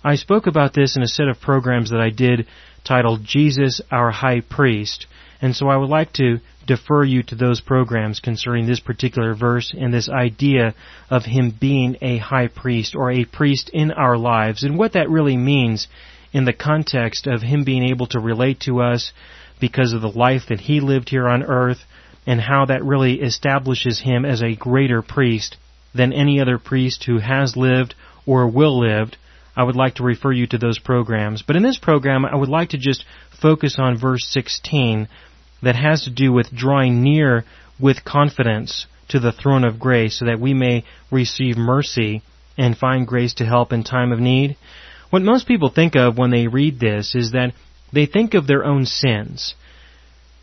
I 0.04 0.16
spoke 0.16 0.46
about 0.46 0.74
this 0.74 0.98
in 0.98 1.04
a 1.04 1.08
set 1.08 1.30
of 1.30 1.40
programs 1.40 1.92
that 1.92 2.02
I 2.02 2.10
did 2.10 2.48
titled 2.84 3.24
Jesus 3.24 3.80
Our 3.90 4.12
High 4.12 4.42
Priest, 4.42 5.08
and 5.42 5.56
so 5.56 5.70
I 5.70 5.78
would 5.78 5.90
like 5.90 6.12
to 6.14 6.40
defer 6.68 7.04
you 7.04 7.24
to 7.24 7.36
those 7.36 7.62
programs 7.62 8.20
concerning 8.20 8.68
this 8.68 8.80
particular 8.80 9.34
verse 9.34 9.74
and 9.76 9.92
this 9.94 10.10
idea 10.10 10.76
of 11.10 11.24
him 11.24 11.56
being 11.60 11.98
a 12.02 12.18
high 12.18 12.48
priest 12.48 12.96
or 12.96 13.12
a 13.12 13.26
priest 13.26 13.72
in 13.74 13.92
our 13.92 14.18
lives 14.18 14.64
and 14.64 14.78
what 14.78 14.94
that 14.94 15.10
really 15.10 15.38
means 15.38 15.88
in 16.34 16.46
the 16.46 16.54
context 16.54 17.26
of 17.26 17.42
him 17.42 17.64
being 17.64 17.90
able 17.90 18.06
to 18.06 18.20
relate 18.20 18.60
to 18.60 18.82
us 18.82 19.12
because 19.60 19.94
of 19.94 20.02
the 20.02 20.08
life 20.08 20.44
that 20.50 20.60
he 20.60 20.80
lived 20.80 21.10
here 21.10 21.28
on 21.28 21.42
earth 21.42 21.80
and 22.28 22.42
how 22.42 22.66
that 22.66 22.84
really 22.84 23.22
establishes 23.22 24.02
him 24.02 24.26
as 24.26 24.44
a 24.44 24.56
greater 24.56 25.02
priest 25.02 25.58
than 25.96 26.14
any 26.14 26.40
other 26.40 26.60
priest 26.60 27.06
who 27.06 27.18
has 27.18 27.56
lived 27.56 27.96
or 28.26 28.48
will 28.48 28.80
live. 28.80 29.12
I 29.56 29.64
would 29.64 29.76
like 29.76 29.96
to 29.96 30.04
refer 30.04 30.32
you 30.32 30.46
to 30.48 30.58
those 30.58 30.78
programs. 30.78 31.42
But 31.42 31.56
in 31.56 31.64
this 31.64 31.80
program, 31.80 32.26
I 32.26 32.36
would 32.36 32.50
like 32.50 32.70
to 32.70 32.78
just 32.78 33.06
focus 33.42 33.78
on 33.80 33.98
verse 33.98 34.28
16 34.30 35.08
that 35.62 35.76
has 35.76 36.04
to 36.04 36.10
do 36.10 36.32
with 36.32 36.56
drawing 36.56 37.02
near 37.02 37.44
with 37.80 38.04
confidence 38.04 38.86
to 39.10 39.20
the 39.20 39.32
throne 39.32 39.64
of 39.64 39.80
grace 39.80 40.20
so 40.20 40.26
that 40.26 40.40
we 40.40 40.54
may 40.54 40.84
receive 41.12 41.58
mercy 41.58 42.22
and 42.58 42.78
find 42.78 43.08
grace 43.08 43.36
to 43.36 43.46
help 43.46 43.72
in 43.72 43.84
time 43.84 44.12
of 44.12 44.20
need. 44.20 44.58
What 45.10 45.22
most 45.22 45.48
people 45.48 45.70
think 45.70 45.96
of 45.96 46.18
when 46.18 46.32
they 46.32 46.48
read 46.48 46.80
this 46.80 47.16
is 47.16 47.32
that 47.32 47.54
they 47.94 48.06
think 48.06 48.34
of 48.34 48.48
their 48.48 48.66
own 48.66 48.86
sins. 48.86 49.56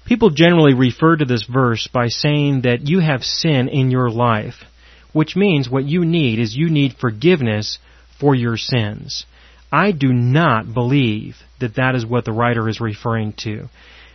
People 0.07 0.31
generally 0.31 0.75
refer 0.75 1.17
to 1.17 1.25
this 1.25 1.45
verse 1.45 1.89
by 1.93 2.09
saying 2.09 2.63
that 2.63 2.89
you 2.89 3.01
have 3.01 3.25
sin 3.25 3.69
in 3.69 3.91
your 3.91 4.11
life, 4.11 4.65
which 5.13 5.37
means 5.37 5.69
what 5.69 5.85
you 5.85 6.05
need 6.05 6.39
is 6.39 6.57
you 6.57 6.71
need 6.71 6.95
forgiveness 7.01 7.79
for 8.21 8.35
your 8.35 8.57
sins. 8.57 9.27
I 9.73 9.93
do 9.93 10.13
not 10.13 10.73
believe 10.73 11.37
that 11.61 11.77
that 11.77 11.95
is 11.95 12.07
what 12.07 12.25
the 12.25 12.33
writer 12.33 12.69
is 12.69 12.81
referring 12.81 13.33
to. 13.39 13.69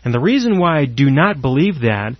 And 0.03 0.13
the 0.13 0.19
reason 0.19 0.59
why 0.59 0.79
I 0.79 0.85
do 0.85 1.09
not 1.09 1.41
believe 1.41 1.81
that 1.81 2.15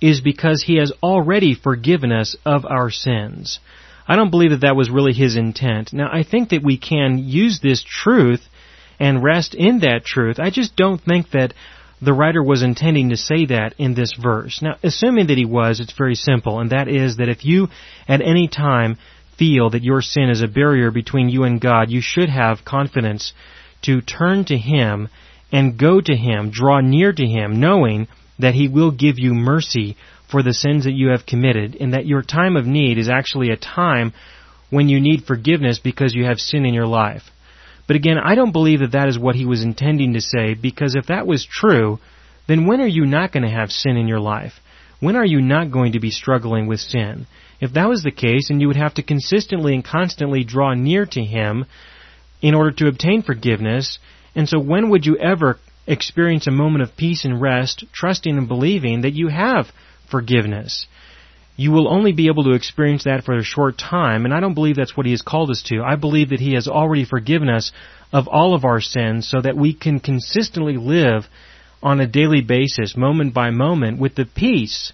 is 0.00 0.20
because 0.20 0.62
he 0.62 0.76
has 0.76 0.92
already 1.02 1.54
forgiven 1.54 2.12
us 2.12 2.36
of 2.44 2.64
our 2.64 2.90
sins. 2.90 3.60
I 4.06 4.16
don't 4.16 4.30
believe 4.30 4.50
that 4.50 4.62
that 4.62 4.76
was 4.76 4.90
really 4.90 5.12
his 5.12 5.36
intent. 5.36 5.92
Now, 5.92 6.08
I 6.10 6.22
think 6.22 6.50
that 6.50 6.62
we 6.64 6.78
can 6.78 7.18
use 7.18 7.60
this 7.60 7.84
truth 7.84 8.40
and 8.98 9.22
rest 9.22 9.54
in 9.54 9.80
that 9.80 10.04
truth. 10.04 10.38
I 10.38 10.50
just 10.50 10.76
don't 10.76 11.00
think 11.00 11.30
that 11.32 11.52
the 12.00 12.12
writer 12.12 12.42
was 12.42 12.62
intending 12.62 13.10
to 13.10 13.16
say 13.16 13.46
that 13.46 13.74
in 13.76 13.94
this 13.94 14.14
verse. 14.20 14.60
Now, 14.62 14.76
assuming 14.82 15.26
that 15.26 15.38
he 15.38 15.44
was, 15.44 15.80
it's 15.80 15.92
very 15.92 16.14
simple, 16.14 16.60
and 16.60 16.70
that 16.70 16.88
is 16.88 17.16
that 17.16 17.28
if 17.28 17.44
you 17.44 17.68
at 18.06 18.22
any 18.22 18.48
time 18.48 18.98
feel 19.36 19.70
that 19.70 19.84
your 19.84 20.00
sin 20.00 20.30
is 20.30 20.42
a 20.42 20.48
barrier 20.48 20.90
between 20.90 21.28
you 21.28 21.44
and 21.44 21.60
God, 21.60 21.90
you 21.90 22.00
should 22.00 22.28
have 22.28 22.64
confidence 22.64 23.32
to 23.82 24.00
turn 24.00 24.44
to 24.46 24.56
Him 24.56 25.08
and 25.50 25.78
go 25.78 26.00
to 26.00 26.16
Him, 26.16 26.50
draw 26.50 26.80
near 26.80 27.12
to 27.12 27.26
Him, 27.26 27.60
knowing 27.60 28.08
that 28.38 28.54
He 28.54 28.68
will 28.68 28.90
give 28.90 29.18
you 29.18 29.34
mercy 29.34 29.96
for 30.30 30.42
the 30.42 30.54
sins 30.54 30.84
that 30.84 30.92
you 30.92 31.08
have 31.08 31.26
committed, 31.26 31.76
and 31.80 31.94
that 31.94 32.06
your 32.06 32.22
time 32.22 32.56
of 32.56 32.66
need 32.66 32.98
is 32.98 33.08
actually 33.08 33.50
a 33.50 33.56
time 33.56 34.12
when 34.70 34.88
you 34.88 35.00
need 35.00 35.24
forgiveness 35.24 35.78
because 35.78 36.14
you 36.14 36.24
have 36.24 36.38
sin 36.38 36.66
in 36.66 36.74
your 36.74 36.86
life. 36.86 37.22
But 37.86 37.96
again, 37.96 38.18
I 38.22 38.34
don't 38.34 38.52
believe 38.52 38.80
that 38.80 38.92
that 38.92 39.08
is 39.08 39.18
what 39.18 39.34
he 39.34 39.46
was 39.46 39.62
intending 39.62 40.12
to 40.12 40.20
say, 40.20 40.54
because 40.54 40.94
if 40.94 41.06
that 41.06 41.26
was 41.26 41.46
true, 41.46 41.98
then 42.46 42.66
when 42.66 42.80
are 42.80 42.86
you 42.86 43.06
not 43.06 43.32
going 43.32 43.44
to 43.44 43.50
have 43.50 43.70
sin 43.70 43.96
in 43.96 44.06
your 44.06 44.20
life? 44.20 44.52
When 45.00 45.16
are 45.16 45.24
you 45.24 45.40
not 45.40 45.70
going 45.70 45.92
to 45.92 46.00
be 46.00 46.10
struggling 46.10 46.66
with 46.66 46.80
sin? 46.80 47.26
If 47.60 47.72
that 47.72 47.88
was 47.88 48.02
the 48.02 48.10
case, 48.10 48.48
then 48.48 48.60
you 48.60 48.66
would 48.68 48.76
have 48.76 48.94
to 48.94 49.02
consistently 49.02 49.74
and 49.74 49.84
constantly 49.84 50.44
draw 50.44 50.74
near 50.74 51.06
to 51.06 51.24
Him 51.24 51.64
in 52.42 52.54
order 52.54 52.70
to 52.72 52.88
obtain 52.88 53.22
forgiveness, 53.22 53.98
and 54.38 54.48
so 54.48 54.60
when 54.60 54.90
would 54.90 55.04
you 55.04 55.16
ever 55.18 55.58
experience 55.84 56.46
a 56.46 56.52
moment 56.52 56.84
of 56.84 56.96
peace 56.96 57.24
and 57.24 57.40
rest, 57.40 57.84
trusting 57.92 58.38
and 58.38 58.46
believing 58.46 59.00
that 59.00 59.12
you 59.12 59.26
have 59.26 59.66
forgiveness? 60.08 60.86
You 61.56 61.72
will 61.72 61.92
only 61.92 62.12
be 62.12 62.28
able 62.28 62.44
to 62.44 62.52
experience 62.52 63.02
that 63.02 63.24
for 63.24 63.36
a 63.36 63.42
short 63.42 63.76
time, 63.76 64.24
and 64.24 64.32
I 64.32 64.38
don't 64.38 64.54
believe 64.54 64.76
that's 64.76 64.96
what 64.96 65.06
He 65.06 65.12
has 65.12 65.22
called 65.22 65.50
us 65.50 65.64
to. 65.64 65.82
I 65.82 65.96
believe 65.96 66.28
that 66.28 66.38
He 66.38 66.54
has 66.54 66.68
already 66.68 67.04
forgiven 67.04 67.48
us 67.48 67.72
of 68.12 68.28
all 68.28 68.54
of 68.54 68.64
our 68.64 68.80
sins 68.80 69.28
so 69.28 69.40
that 69.40 69.56
we 69.56 69.74
can 69.74 69.98
consistently 69.98 70.76
live 70.76 71.24
on 71.82 71.98
a 71.98 72.06
daily 72.06 72.40
basis, 72.40 72.96
moment 72.96 73.34
by 73.34 73.50
moment, 73.50 73.98
with 73.98 74.14
the 74.14 74.24
peace 74.24 74.92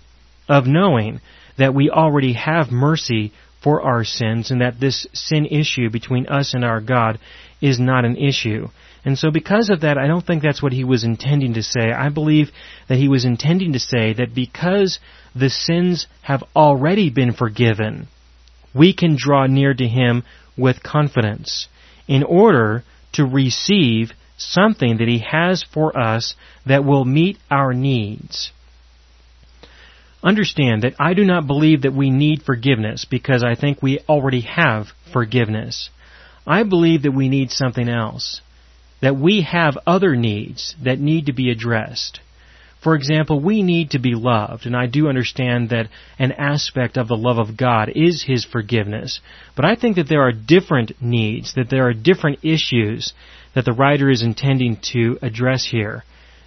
of 0.49 0.67
knowing 0.67 1.21
that 1.59 1.75
we 1.75 1.91
already 1.91 2.33
have 2.33 2.71
mercy 2.71 3.35
for 3.63 3.83
our 3.83 4.05
sins 4.05 4.51
and 4.51 4.63
that 4.63 4.81
this 4.81 5.07
sin 5.13 5.45
issue 5.45 5.91
between 5.91 6.29
us 6.29 6.55
and 6.55 6.65
our 6.65 6.81
God 6.81 7.19
is 7.61 7.79
not 7.79 8.07
an 8.07 8.17
issue. 8.17 8.69
And 9.05 9.19
so 9.19 9.31
because 9.31 9.69
of 9.69 9.83
that, 9.83 9.99
I 9.99 10.07
don't 10.07 10.27
think 10.27 10.43
that's 10.43 10.63
what 10.63 10.73
he 10.73 10.85
was 10.85 11.05
intending 11.05 11.55
to 11.55 11.63
say. 11.63 11.93
I 11.93 12.09
believe 12.09 12.51
that 12.89 12.97
he 12.99 13.09
was 13.09 13.27
intending 13.27 13.75
to 13.75 13.79
say 13.79 14.15
that 14.15 14.35
because 14.35 14.99
the 15.35 15.51
sins 15.51 16.07
have 16.23 16.43
already 16.57 17.11
been 17.11 17.35
forgiven, 17.35 18.09
we 18.75 18.95
can 18.95 19.17
draw 19.17 19.47
near 19.47 19.75
to 19.75 19.87
him 19.87 20.23
with 20.57 20.83
confidence 20.83 21.69
in 22.09 22.23
order 22.23 22.83
to 23.13 23.25
receive 23.25 24.13
something 24.37 24.99
that 24.99 25.09
he 25.09 25.19
has 25.31 25.63
for 25.63 25.97
us 25.97 26.35
that 26.67 26.85
will 26.85 27.05
meet 27.05 27.39
our 27.51 27.73
needs. 27.73 28.53
understand 30.23 30.83
that 30.83 30.95
I 30.99 31.13
do 31.13 31.23
not 31.23 31.47
believe 31.47 31.83
that 31.83 31.93
we 31.93 32.09
need 32.11 32.43
forgiveness 32.43 33.05
because 33.05 33.45
I 33.45 33.55
think 33.55 33.83
we 33.83 34.01
already 34.09 34.41
have 34.41 34.87
forgiveness. 35.13 35.91
I 36.47 36.63
believe 36.63 37.03
that 37.03 37.13
we 37.13 37.29
need 37.29 37.51
something 37.51 37.89
else. 37.89 38.41
That 39.05 39.17
we 39.17 39.43
have 39.43 39.77
other 39.87 40.17
needs 40.17 40.75
that 40.83 40.99
need 40.99 41.27
to 41.27 41.35
be 41.35 41.51
addressed. 41.51 42.21
For 42.83 42.95
example, 42.95 43.39
we 43.39 43.63
need 43.63 43.91
to 43.91 43.99
be 43.99 44.15
loved, 44.15 44.65
and 44.65 44.75
I 44.75 44.87
do 44.87 45.09
understand 45.09 45.69
that 45.69 45.91
an 46.19 46.33
aspect 46.33 46.97
of 46.97 47.09
the 47.09 47.17
love 47.17 47.37
of 47.37 47.55
God 47.55 47.91
is 47.95 48.23
His 48.23 48.47
forgiveness. 48.47 49.21
But 49.57 49.67
I 49.67 49.75
think 49.75 49.97
that 49.97 50.09
there 50.09 50.23
are 50.23 50.33
different 50.33 50.93
needs, 51.03 51.53
that 51.53 51.69
there 51.69 51.87
are 51.87 51.93
different 51.93 52.39
issues 52.43 53.13
that 53.55 53.67
the 53.67 53.75
writer 53.75 54.09
is 54.09 54.23
intending 54.23 54.79
to 54.93 55.19
address 55.21 55.67
here. 55.67 56.03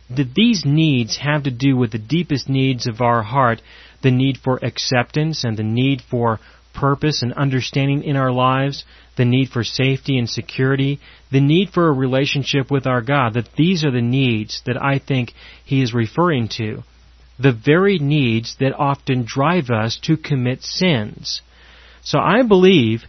That 0.10 0.34
these 0.34 0.66
needs 0.66 1.18
have 1.18 1.44
to 1.44 1.52
do 1.52 1.78
with 1.78 1.92
the 1.92 2.00
deepest 2.00 2.50
needs 2.50 2.88
of 2.88 3.02
our 3.02 3.22
heart, 3.22 3.62
the 4.02 4.10
need 4.10 4.36
for 4.36 4.58
acceptance 4.64 5.44
and 5.44 5.58
the 5.58 5.64
need 5.64 6.02
for 6.02 6.40
purpose 6.78 7.22
and 7.22 7.34
understanding 7.34 8.04
in 8.04 8.16
our 8.16 8.32
lives, 8.32 8.86
the 9.18 9.26
need 9.26 9.50
for 9.50 9.64
safety 9.64 10.18
and 10.18 10.30
security, 10.30 11.00
the 11.32 11.42
need 11.42 11.70
for 11.70 11.88
a 11.88 11.92
relationship 11.92 12.72
with 12.72 12.88
our 12.88 13.02
God, 13.02 13.34
that 13.34 13.50
these 13.58 13.84
are 13.84 13.92
the 13.92 14.02
needs 14.02 14.62
that 14.66 14.82
I 14.82 15.00
think 15.00 15.34
he 15.66 15.82
is 15.82 15.94
referring 15.94 16.48
to. 16.58 16.84
The 17.40 17.52
very 17.52 18.00
needs 18.00 18.56
that 18.60 18.74
often 18.78 19.26
drive 19.28 19.70
us 19.70 20.00
to 20.04 20.18
commit 20.18 20.64
sins. 20.64 21.42
So 22.04 22.20
I 22.20 22.44
believe 22.44 23.04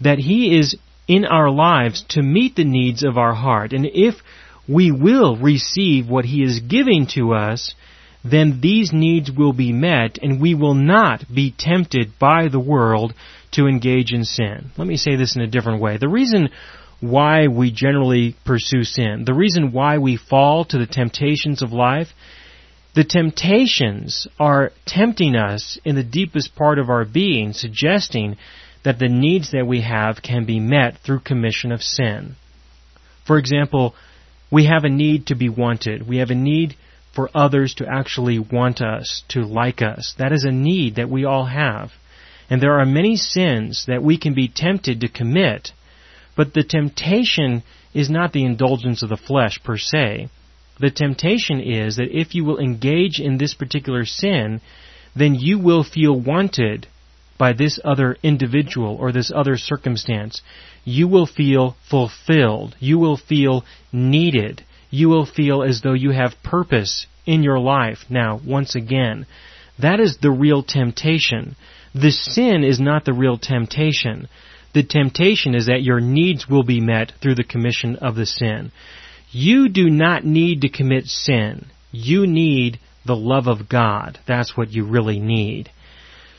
that 0.00 0.18
he 0.18 0.58
is 0.58 0.76
in 1.06 1.24
our 1.24 1.50
lives 1.50 2.04
to 2.10 2.22
meet 2.22 2.56
the 2.56 2.64
needs 2.64 3.02
of 3.02 3.18
our 3.18 3.34
heart. 3.34 3.72
And 3.72 3.86
if 3.86 4.14
we 4.68 4.90
will 4.92 5.36
receive 5.36 6.08
what 6.08 6.24
he 6.24 6.42
is 6.42 6.60
giving 6.60 7.06
to 7.14 7.34
us, 7.34 7.74
then 8.24 8.60
these 8.60 8.92
needs 8.92 9.30
will 9.30 9.52
be 9.52 9.72
met 9.72 10.18
and 10.22 10.40
we 10.40 10.54
will 10.54 10.74
not 10.74 11.24
be 11.32 11.54
tempted 11.56 12.18
by 12.18 12.48
the 12.48 12.60
world 12.60 13.14
to 13.52 13.66
engage 13.66 14.12
in 14.12 14.24
sin. 14.24 14.70
Let 14.76 14.86
me 14.86 14.96
say 14.96 15.16
this 15.16 15.36
in 15.36 15.42
a 15.42 15.46
different 15.46 15.80
way. 15.80 15.96
The 15.96 16.08
reason 16.08 16.50
why 17.00 17.46
we 17.46 17.72
generally 17.72 18.36
pursue 18.44 18.84
sin, 18.84 19.24
the 19.24 19.34
reason 19.34 19.72
why 19.72 19.98
we 19.98 20.16
fall 20.16 20.64
to 20.66 20.78
the 20.78 20.86
temptations 20.86 21.62
of 21.62 21.72
life, 21.72 22.08
the 22.94 23.04
temptations 23.04 24.26
are 24.38 24.72
tempting 24.86 25.34
us 25.34 25.78
in 25.84 25.94
the 25.94 26.04
deepest 26.04 26.54
part 26.56 26.78
of 26.78 26.90
our 26.90 27.04
being, 27.04 27.52
suggesting 27.52 28.36
that 28.84 28.98
the 28.98 29.08
needs 29.08 29.52
that 29.52 29.66
we 29.66 29.80
have 29.82 30.22
can 30.22 30.44
be 30.44 30.60
met 30.60 30.98
through 30.98 31.20
commission 31.20 31.72
of 31.72 31.82
sin. 31.82 32.34
For 33.26 33.38
example, 33.38 33.94
we 34.50 34.66
have 34.66 34.84
a 34.84 34.88
need 34.88 35.26
to 35.26 35.36
be 35.36 35.48
wanted. 35.48 36.08
We 36.08 36.18
have 36.18 36.30
a 36.30 36.34
need 36.34 36.76
for 37.12 37.30
others 37.34 37.74
to 37.74 37.86
actually 37.86 38.38
want 38.38 38.80
us, 38.80 39.22
to 39.28 39.40
like 39.40 39.82
us. 39.82 40.14
That 40.18 40.32
is 40.32 40.44
a 40.44 40.52
need 40.52 40.96
that 40.96 41.10
we 41.10 41.24
all 41.24 41.46
have. 41.46 41.90
And 42.48 42.60
there 42.60 42.78
are 42.78 42.86
many 42.86 43.16
sins 43.16 43.84
that 43.86 44.02
we 44.02 44.18
can 44.18 44.34
be 44.34 44.48
tempted 44.48 45.00
to 45.00 45.08
commit, 45.08 45.72
but 46.36 46.54
the 46.54 46.64
temptation 46.64 47.62
is 47.94 48.10
not 48.10 48.32
the 48.32 48.44
indulgence 48.44 49.02
of 49.02 49.08
the 49.08 49.16
flesh 49.16 49.60
per 49.62 49.76
se. 49.76 50.28
The 50.78 50.90
temptation 50.90 51.60
is 51.60 51.96
that 51.96 52.16
if 52.16 52.34
you 52.34 52.44
will 52.44 52.58
engage 52.58 53.20
in 53.20 53.38
this 53.38 53.54
particular 53.54 54.04
sin, 54.04 54.60
then 55.14 55.34
you 55.34 55.58
will 55.58 55.84
feel 55.84 56.18
wanted 56.18 56.86
by 57.38 57.52
this 57.52 57.78
other 57.84 58.16
individual 58.22 58.96
or 59.00 59.12
this 59.12 59.32
other 59.34 59.56
circumstance. 59.56 60.42
You 60.84 61.08
will 61.08 61.26
feel 61.26 61.76
fulfilled. 61.88 62.76
You 62.78 62.98
will 62.98 63.16
feel 63.16 63.64
needed 63.92 64.64
you 64.90 65.08
will 65.08 65.26
feel 65.26 65.62
as 65.62 65.80
though 65.80 65.94
you 65.94 66.10
have 66.10 66.42
purpose 66.42 67.06
in 67.26 67.42
your 67.42 67.58
life. 67.58 67.98
Now, 68.08 68.40
once 68.44 68.74
again, 68.74 69.26
that 69.78 70.00
is 70.00 70.18
the 70.18 70.30
real 70.30 70.62
temptation. 70.62 71.56
The 71.94 72.10
sin 72.10 72.64
is 72.64 72.80
not 72.80 73.04
the 73.04 73.12
real 73.12 73.38
temptation. 73.38 74.28
The 74.74 74.82
temptation 74.82 75.54
is 75.54 75.66
that 75.66 75.82
your 75.82 76.00
needs 76.00 76.48
will 76.48 76.62
be 76.62 76.80
met 76.80 77.12
through 77.20 77.36
the 77.36 77.44
commission 77.44 77.96
of 77.96 78.14
the 78.14 78.26
sin. 78.26 78.72
You 79.30 79.68
do 79.68 79.88
not 79.90 80.24
need 80.24 80.62
to 80.62 80.68
commit 80.68 81.06
sin. 81.06 81.66
You 81.92 82.26
need 82.26 82.78
the 83.06 83.16
love 83.16 83.46
of 83.46 83.68
God. 83.68 84.18
That's 84.26 84.56
what 84.56 84.70
you 84.70 84.84
really 84.84 85.18
need. 85.18 85.70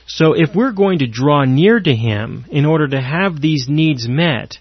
So 0.08 0.34
if 0.34 0.54
we're 0.54 0.74
going 0.74 1.00
to 1.00 1.08
draw 1.08 1.46
near 1.46 1.80
to 1.80 1.96
Him 1.96 2.46
in 2.50 2.66
order 2.66 2.88
to 2.90 3.02
have 3.02 3.40
these 3.40 3.68
needs 3.70 4.08
met, 4.08 4.58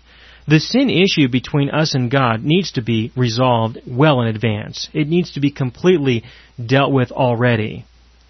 the 0.49 0.61
sin 0.61 0.91
issue 0.91 1.29
between 1.29 1.71
us 1.71 1.95
and 1.95 2.11
God 2.11 2.43
needs 2.43 2.73
to 2.73 2.83
be 2.83 3.13
resolved 3.17 3.79
well 3.87 4.21
in 4.23 4.29
advance. 4.29 4.89
It 4.93 5.09
needs 5.09 5.33
to 5.33 5.41
be 5.41 5.51
completely 5.51 6.25
dealt 6.65 6.93
with 6.93 7.13
already. 7.13 7.85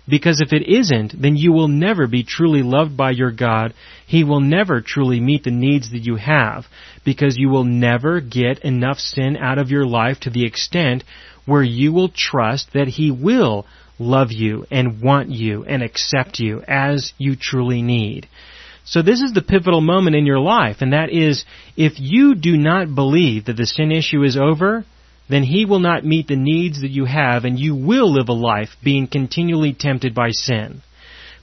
Because 0.08 0.40
if 0.40 0.52
it 0.52 0.68
isn't, 0.68 1.14
then 1.20 1.36
you 1.36 1.52
will 1.52 1.68
never 1.68 2.08
be 2.08 2.24
truly 2.24 2.62
loved 2.62 2.96
by 2.96 3.12
your 3.12 3.30
God. 3.30 3.74
He 4.06 4.24
will 4.24 4.40
never 4.40 4.80
truly 4.80 5.20
meet 5.20 5.44
the 5.44 5.52
needs 5.52 5.92
that 5.92 6.04
you 6.04 6.16
have. 6.16 6.66
Because 7.04 7.36
you 7.38 7.48
will 7.48 7.64
never 7.64 8.20
get 8.20 8.64
enough 8.64 8.98
sin 8.98 9.36
out 9.36 9.58
of 9.58 9.70
your 9.70 9.86
life 9.86 10.20
to 10.20 10.30
the 10.30 10.44
extent 10.44 11.04
where 11.46 11.62
you 11.62 11.92
will 11.92 12.08
trust 12.08 12.72
that 12.74 12.88
He 12.88 13.10
will 13.10 13.66
love 14.00 14.32
you 14.32 14.66
and 14.70 15.00
want 15.00 15.30
you 15.30 15.64
and 15.64 15.82
accept 15.82 16.40
you 16.40 16.62
as 16.66 17.12
you 17.18 17.36
truly 17.36 17.82
need. 17.82 18.26
So 18.90 19.02
this 19.02 19.20
is 19.20 19.32
the 19.32 19.40
pivotal 19.40 19.80
moment 19.80 20.16
in 20.16 20.26
your 20.26 20.40
life, 20.40 20.78
and 20.80 20.92
that 20.92 21.10
is, 21.10 21.44
if 21.76 21.92
you 22.00 22.34
do 22.34 22.56
not 22.56 22.92
believe 22.92 23.44
that 23.44 23.56
the 23.56 23.64
sin 23.64 23.92
issue 23.92 24.24
is 24.24 24.36
over, 24.36 24.84
then 25.28 25.44
He 25.44 25.64
will 25.64 25.78
not 25.78 26.04
meet 26.04 26.26
the 26.26 26.34
needs 26.34 26.80
that 26.80 26.90
you 26.90 27.04
have, 27.04 27.44
and 27.44 27.56
you 27.56 27.76
will 27.76 28.12
live 28.12 28.28
a 28.28 28.32
life 28.32 28.70
being 28.82 29.06
continually 29.06 29.72
tempted 29.78 30.12
by 30.12 30.30
sin. 30.30 30.82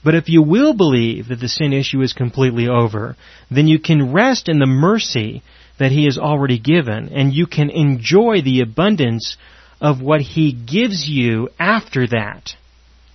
But 0.04 0.14
if 0.14 0.28
you 0.28 0.42
will 0.42 0.74
believe 0.74 1.28
that 1.28 1.40
the 1.40 1.48
sin 1.48 1.72
issue 1.72 2.02
is 2.02 2.12
completely 2.12 2.68
over, 2.68 3.16
then 3.50 3.66
you 3.66 3.78
can 3.78 4.12
rest 4.12 4.50
in 4.50 4.58
the 4.58 4.66
mercy 4.66 5.42
that 5.78 5.90
He 5.90 6.04
has 6.04 6.18
already 6.18 6.58
given, 6.58 7.08
and 7.08 7.32
you 7.32 7.46
can 7.46 7.70
enjoy 7.70 8.42
the 8.42 8.60
abundance 8.60 9.38
of 9.80 10.02
what 10.02 10.20
He 10.20 10.52
gives 10.52 11.08
you 11.08 11.48
after 11.58 12.06
that. 12.08 12.56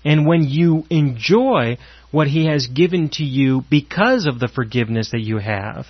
And 0.03 0.27
when 0.27 0.43
you 0.43 0.85
enjoy 0.89 1.77
what 2.11 2.27
He 2.27 2.45
has 2.45 2.67
given 2.67 3.09
to 3.13 3.23
you 3.23 3.63
because 3.69 4.25
of 4.25 4.39
the 4.39 4.47
forgiveness 4.47 5.11
that 5.11 5.21
you 5.21 5.37
have, 5.37 5.85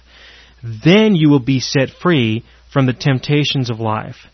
then 0.64 1.16
you 1.16 1.30
will 1.30 1.40
be 1.40 1.60
set 1.60 1.90
free 1.90 2.44
from 2.72 2.86
the 2.86 2.94
temptations 2.94 3.70
of 3.70 3.80
life. 3.80 4.28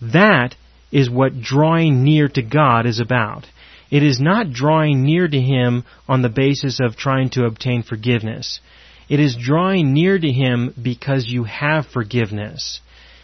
That 0.00 0.54
is 0.90 1.10
what 1.10 1.40
drawing 1.40 2.04
near 2.04 2.28
to 2.28 2.42
God 2.42 2.86
is 2.86 3.00
about. 3.00 3.46
It 3.90 4.02
is 4.02 4.20
not 4.20 4.52
drawing 4.52 5.02
near 5.02 5.28
to 5.28 5.40
Him 5.40 5.84
on 6.08 6.22
the 6.22 6.28
basis 6.28 6.80
of 6.80 6.96
trying 6.96 7.30
to 7.30 7.44
obtain 7.44 7.82
forgiveness. 7.82 8.60
It 9.08 9.20
is 9.20 9.36
drawing 9.36 9.92
near 9.92 10.18
to 10.18 10.32
Him 10.32 10.74
because 10.80 11.26
you 11.28 11.44
have 11.44 11.86
forgiveness. 11.86 12.80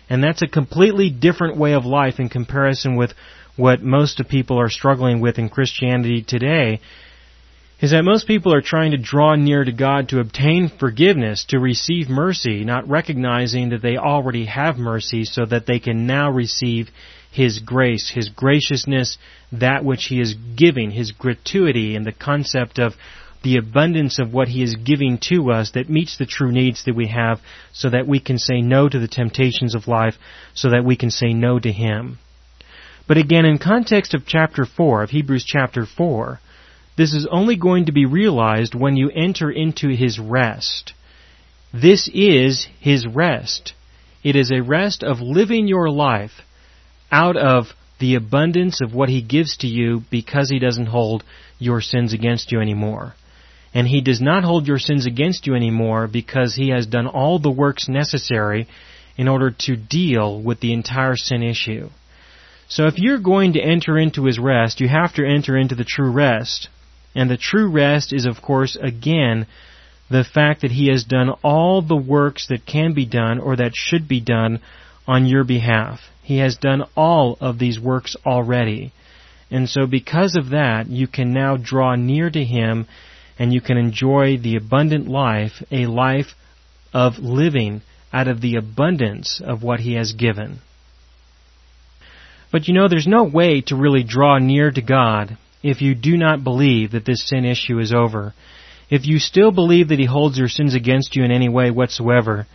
And 0.09 0.23
that's 0.23 0.43
a 0.43 0.47
completely 0.47 1.11
different 1.11 1.57
way 1.57 1.73
of 1.73 1.85
life 1.85 2.21
in 2.21 2.29
comparison 2.29 2.97
with 2.97 3.13
what 3.57 3.83
most 3.83 4.21
of 4.21 4.29
people 4.29 4.59
are 4.59 4.71
struggling 4.71 5.21
with 5.21 5.39
in 5.39 5.49
Christianity 5.49 6.23
today 6.23 6.81
is 7.83 7.91
that 7.91 8.05
most 8.05 8.29
people 8.29 8.55
are 8.55 8.63
trying 8.63 8.93
to 8.93 8.97
draw 8.97 9.35
near 9.35 9.65
to 9.65 9.73
God 9.73 10.09
to 10.09 10.21
obtain 10.21 10.71
forgiveness, 10.79 11.45
to 11.49 11.59
receive 11.59 12.09
mercy, 12.09 12.65
not 12.65 12.89
recognizing 12.89 13.71
that 13.71 13.83
they 13.83 13.97
already 13.97 14.47
have 14.47 14.77
mercy 14.77 15.25
so 15.25 15.45
that 15.45 15.67
they 15.67 15.81
can 15.81 16.07
now 16.07 16.31
receive 16.31 16.89
His 17.33 17.59
grace, 17.59 18.09
His 18.09 18.29
graciousness, 18.29 19.19
that 19.51 19.85
which 19.85 20.05
He 20.05 20.21
is 20.21 20.35
giving, 20.57 20.93
His 20.93 21.11
gratuity, 21.11 21.97
and 21.97 22.07
the 22.07 22.13
concept 22.13 22.79
of 22.79 22.95
the 23.43 23.57
abundance 23.57 24.21
of 24.21 24.33
what 24.33 24.47
He 24.47 24.63
is 24.63 24.77
giving 24.77 25.19
to 25.29 25.51
us 25.51 25.73
that 25.73 25.91
meets 25.91 26.17
the 26.17 26.27
true 26.27 26.53
needs 26.53 26.85
that 26.85 26.95
we 26.95 27.09
have 27.09 27.41
so 27.73 27.91
that 27.91 28.07
we 28.07 28.21
can 28.21 28.39
say 28.39 28.61
no 28.61 28.89
to 28.89 28.99
the 29.01 29.09
temptations 29.09 29.75
of 29.75 29.89
life, 29.89 30.15
so 30.55 30.71
that 30.71 30.85
we 30.85 30.97
can 30.97 31.11
say 31.11 31.33
no 31.35 31.59
to 31.59 31.73
Him. 31.73 32.21
But 33.07 33.17
again, 33.17 33.45
in 33.45 33.59
context 33.59 34.15
of 34.15 34.27
chapter 34.27 34.65
4, 34.65 35.03
of 35.03 35.11
Hebrews 35.11 35.45
chapter 35.45 35.87
4, 35.87 36.41
this 36.97 37.15
is 37.15 37.27
only 37.31 37.57
going 37.57 37.87
to 37.87 37.93
be 37.93 38.07
realized 38.07 38.75
when 38.75 38.97
you 38.97 39.11
enter 39.11 39.51
into 39.51 39.89
His 39.89 40.19
rest. 40.19 40.93
This 41.73 42.09
is 42.13 42.69
His 42.81 43.07
rest. 43.07 43.75
It 44.23 44.37
is 44.37 44.51
a 44.51 44.63
rest 44.63 45.03
of 45.03 45.21
living 45.21 45.67
your 45.67 45.91
life 45.91 46.43
out 47.11 47.37
of 47.37 47.67
the 47.99 48.15
abundance 48.15 48.81
of 48.81 48.95
what 48.95 49.09
He 49.09 49.23
gives 49.23 49.57
to 49.59 49.67
you 49.67 50.03
because 50.11 50.51
He 50.51 50.59
doesn't 50.59 50.87
hold 50.87 51.25
your 51.59 51.81
sins 51.81 52.13
against 52.13 52.53
you 52.53 52.61
anymore. 52.61 53.15
And 53.75 53.89
He 53.89 54.01
does 54.01 54.21
not 54.21 54.45
hold 54.45 54.67
your 54.67 54.79
sins 54.79 55.07
against 55.07 55.47
you 55.47 55.55
anymore 55.55 56.07
because 56.07 56.55
He 56.55 56.69
has 56.69 56.87
done 56.87 57.07
all 57.07 57.39
the 57.39 57.51
works 57.51 57.89
necessary 57.89 58.69
in 59.17 59.29
order 59.29 59.51
to 59.51 59.77
deal 59.77 60.41
with 60.41 60.61
the 60.61 60.73
entire 60.73 61.17
sin 61.17 61.43
issue. 61.43 61.89
So 62.69 62.87
if 62.87 62.99
you're 62.99 63.19
going 63.19 63.55
to 63.55 63.61
enter 63.61 63.99
into 63.99 64.25
His 64.25 64.39
rest, 64.39 64.81
you 64.81 64.89
have 64.89 65.15
to 65.15 65.27
enter 65.27 65.57
into 65.57 65.75
the 65.75 65.85
true 65.85 66.11
rest. 66.11 66.69
And 67.15 67.31
the 67.31 67.37
true 67.37 67.69
rest 67.71 68.13
is, 68.13 68.25
of 68.25 68.41
course, 68.41 68.77
again, 68.81 69.47
the 70.11 70.25
fact 70.25 70.63
that 70.63 70.71
He 70.71 70.89
has 70.89 71.05
done 71.05 71.31
all 71.43 71.83
the 71.83 71.97
works 71.97 72.47
that 72.49 72.67
can 72.67 72.95
be 72.95 73.07
done 73.07 73.39
or 73.39 73.57
that 73.57 73.75
should 73.75 74.09
be 74.09 74.21
done 74.21 74.61
on 75.07 75.27
your 75.27 75.45
behalf. 75.45 76.01
He 76.23 76.39
has 76.39 76.57
done 76.57 76.85
all 76.97 77.37
of 77.41 77.59
these 77.59 77.81
works 77.81 78.17
already. 78.25 78.93
And 79.51 79.69
so 79.69 79.87
because 79.87 80.37
of 80.37 80.51
that, 80.51 80.89
you 80.89 81.07
can 81.07 81.33
now 81.33 81.57
draw 81.57 81.95
near 81.95 82.31
to 82.31 82.45
Him 82.45 82.87
and 83.39 83.53
you 83.53 83.61
can 83.61 83.77
enjoy 83.77 84.39
the 84.39 84.57
abundant 84.57 85.09
life, 85.09 85.63
a 85.71 85.87
life 85.87 86.35
of 86.95 87.19
living 87.19 87.83
out 88.13 88.29
of 88.29 88.41
the 88.41 88.57
abundance 88.57 89.41
of 89.45 89.63
what 89.63 89.81
He 89.81 89.95
has 89.95 90.13
given. 90.13 90.61
But 92.53 92.69
you 92.69 92.75
know, 92.75 92.87
there's 92.87 93.07
no 93.07 93.25
way 93.25 93.63
to 93.63 93.77
really 93.77 94.05
draw 94.05 94.39
near 94.39 94.71
to 94.71 94.83
God 94.83 95.39
if 95.63 95.81
you 95.81 95.95
do 95.95 96.19
not 96.19 96.45
believe 96.45 96.93
that 96.93 97.07
this 97.07 97.27
sin 97.27 97.47
issue 97.47 97.79
is 97.79 97.95
over. 97.95 98.35
If 98.91 99.07
you 99.07 99.19
still 99.19 99.51
believe 99.51 99.89
that 99.89 99.99
He 99.99 100.05
holds 100.05 100.37
your 100.37 100.49
sins 100.49 100.75
against 100.75 101.17
you 101.17 101.25
in 101.25 101.31
any 101.31 101.49
way 101.49 101.71
whatsoever, 101.71 102.47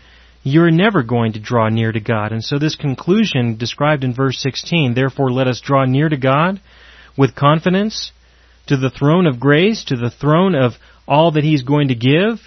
you're 0.43 0.69
never 0.69 1.01
going 1.01 1.33
to 1.33 1.39
draw 1.39 1.69
near 1.69 1.91
to 1.91 1.99
God. 1.99 2.31
And 2.31 2.43
so 2.43 2.59
this 2.59 2.75
conclusion 2.75 3.57
described 3.57 4.03
in 4.03 4.13
verse 4.13 4.39
16, 4.39 4.93
therefore 4.93 5.31
let 5.31 5.47
us 5.47 5.61
draw 5.61 5.85
near 5.85 6.07
to 6.07 6.17
God 6.17 6.61
with 7.17 7.35
confidence 7.35 8.11
to 8.67 8.77
the 8.77 8.91
throne 8.91 9.25
of 9.25 9.39
grace, 9.39 9.83
to 9.85 9.95
the 9.95 10.11
throne 10.11 10.53
of 10.53 10.73
all 11.07 11.31
that 11.31 11.43
He's 11.43 11.63
going 11.63 11.87
to 11.87 11.95
give. 11.95 12.39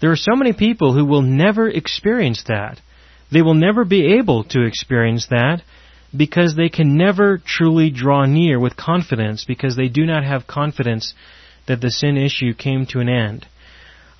There 0.00 0.12
are 0.12 0.16
so 0.16 0.36
many 0.36 0.52
people 0.52 0.94
who 0.94 1.04
will 1.04 1.22
never 1.22 1.68
experience 1.68 2.44
that. 2.46 2.80
They 3.32 3.42
will 3.42 3.54
never 3.54 3.84
be 3.84 4.18
able 4.18 4.44
to 4.44 4.64
experience 4.64 5.26
that 5.30 5.62
because 6.16 6.54
they 6.54 6.68
can 6.68 6.96
never 6.96 7.38
truly 7.38 7.90
draw 7.90 8.24
near 8.26 8.58
with 8.58 8.76
confidence 8.76 9.44
because 9.44 9.76
they 9.76 9.88
do 9.88 10.06
not 10.06 10.24
have 10.24 10.46
confidence 10.46 11.14
that 11.66 11.80
the 11.80 11.90
sin 11.90 12.16
issue 12.16 12.54
came 12.54 12.86
to 12.86 13.00
an 13.00 13.08
end. 13.08 13.46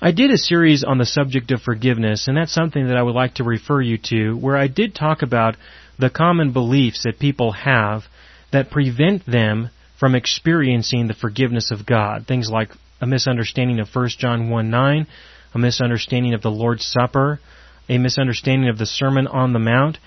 I 0.01 0.11
did 0.11 0.29
a 0.29 0.37
series 0.37 0.83
on 0.83 0.97
the 0.97 1.05
subject 1.05 1.51
of 1.51 1.61
forgiveness, 1.61 2.27
and 2.27 2.35
that's 2.35 2.53
something 2.53 2.87
that 2.87 2.97
I 2.97 3.03
would 3.03 3.15
like 3.15 3.35
to 3.35 3.43
refer 3.43 3.81
you 3.81 3.97
to, 4.09 4.33
where 4.33 4.57
I 4.57 4.67
did 4.67 4.93
talk 4.93 5.21
about 5.21 5.55
the 5.97 6.09
common 6.09 6.51
beliefs 6.51 7.03
that 7.03 7.19
people 7.19 7.53
have 7.53 8.03
that 8.51 8.71
prevent 8.71 9.25
them 9.25 9.69
from 9.97 10.13
experiencing 10.13 11.07
the 11.07 11.13
forgiveness 11.13 11.71
of 11.71 11.85
God. 11.85 12.27
Things 12.27 12.49
like 12.49 12.69
a 12.99 13.07
misunderstanding 13.07 13.79
of 13.79 13.87
1 13.93 14.09
John 14.17 14.49
1 14.49 14.69
9, 14.69 15.07
a 15.53 15.57
misunderstanding 15.57 16.33
of 16.33 16.41
the 16.41 16.51
Lord's 16.51 16.85
Supper, 16.85 17.39
a 17.87 17.97
misunderstanding 17.97 18.69
of 18.69 18.77
the 18.77 18.85
Sermon 18.85 19.27
on 19.27 19.53
the 19.53 19.59
Mount. 19.59 19.97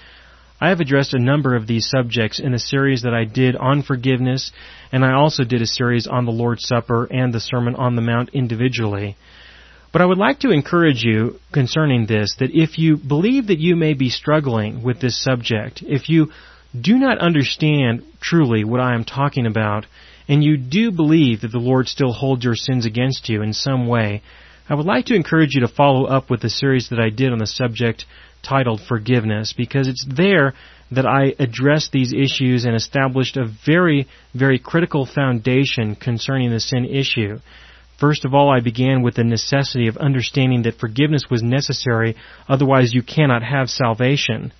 I 0.61 0.71
have 0.71 0.81
addressed 0.81 1.15
a 1.15 1.21
number 1.21 1.55
of 1.55 1.69
these 1.69 1.89
subjects 1.89 2.41
in 2.41 2.53
a 2.53 2.59
series 2.59 3.03
that 3.03 3.15
I 3.15 3.25
did 3.25 3.55
on 3.55 3.83
forgiveness, 3.83 4.51
and 4.91 5.05
I 5.05 5.13
also 5.13 5.45
did 5.45 5.63
a 5.63 5.67
series 5.67 6.09
on 6.09 6.25
the 6.25 6.33
Lord's 6.33 6.67
Supper 6.67 7.05
and 7.05 7.33
the 7.33 7.39
Sermon 7.41 7.77
on 7.77 7.95
the 7.95 8.03
Mount 8.03 8.31
individually. 8.33 9.17
But 9.93 10.03
I 10.03 10.07
would 10.07 10.19
like 10.19 10.41
to 10.41 10.51
encourage 10.51 11.05
you 11.05 11.39
concerning 11.53 12.07
this 12.07 12.35
that 12.41 12.51
if 12.53 12.77
you 12.77 12.97
believe 12.97 13.47
that 13.47 13.61
you 13.61 13.77
may 13.77 13.95
be 13.95 14.11
struggling 14.11 14.83
with 14.83 15.01
this 15.01 15.23
subject, 15.23 15.83
if 15.87 16.09
you 16.09 16.33
do 16.79 16.99
not 16.99 17.19
understand 17.19 18.03
truly 18.21 18.65
what 18.65 18.81
I 18.81 18.95
am 18.95 19.05
talking 19.05 19.47
about, 19.47 19.87
and 20.27 20.43
you 20.43 20.57
do 20.57 20.91
believe 20.91 21.43
that 21.43 21.53
the 21.53 21.59
Lord 21.59 21.87
still 21.87 22.13
holds 22.13 22.45
your 22.45 22.57
sins 22.57 22.85
against 22.85 23.29
you 23.29 23.43
in 23.43 23.53
some 23.53 23.87
way, 23.87 24.23
I 24.71 24.75
would 24.75 24.85
like 24.85 25.07
to 25.07 25.15
encourage 25.15 25.55
you 25.55 25.63
to 25.63 25.69
follow 25.69 26.05
up 26.05 26.29
with 26.29 26.43
the 26.43 26.51
series 26.51 26.91
that 26.91 27.01
I 27.01 27.09
did 27.09 27.33
on 27.33 27.39
the 27.39 27.47
subject 27.47 28.05
titled 28.43 28.83
Forgiveness 28.87 29.55
because 29.57 29.89
it's 29.89 30.05
there 30.07 30.53
that 30.91 31.07
I 31.07 31.35
addressed 31.39 31.91
these 31.91 32.13
issues 32.13 32.67
and 32.67 32.75
established 32.75 33.39
a 33.39 33.49
very, 33.65 34.09
very 34.35 34.59
critical 34.59 35.07
foundation 35.07 35.97
concerning 35.97 36.51
the 36.51 36.61
sin 36.61 36.85
issue. 36.85 37.39
First 37.99 38.27
of 38.27 38.35
all, 38.35 38.51
I 38.51 38.61
began 38.61 39.01
with 39.01 39.15
the 39.15 39.25
necessity 39.25 39.89
of 39.89 39.97
understanding 39.97 40.63
that 40.63 40.79
forgiveness 40.79 41.25
was 41.31 41.43
necessary, 41.43 42.15
otherwise 42.47 42.93
you 42.93 43.03
cannot 43.03 43.43
have 43.43 43.71
salvation. 43.71 44.53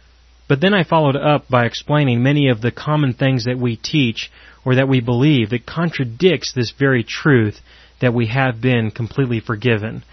But 0.49 0.63
then 0.63 0.73
I 0.73 0.85
followed 0.85 1.17
up 1.17 1.49
by 1.51 1.67
explaining 1.67 2.23
many 2.23 2.49
of 2.49 2.63
the 2.63 2.73
common 2.73 3.13
things 3.13 3.45
that 3.45 3.59
we 3.59 3.77
teach 3.77 4.31
or 4.65 4.77
that 4.77 4.89
we 4.89 5.01
believe 5.01 5.51
that 5.51 5.67
contradicts 5.67 6.53
this 6.55 6.73
very 6.79 7.05
truth 7.05 7.61
that 8.01 8.15
we 8.15 8.27
have 8.27 8.61
been 8.61 8.91
completely 8.91 9.41
forgiven. 9.41 10.05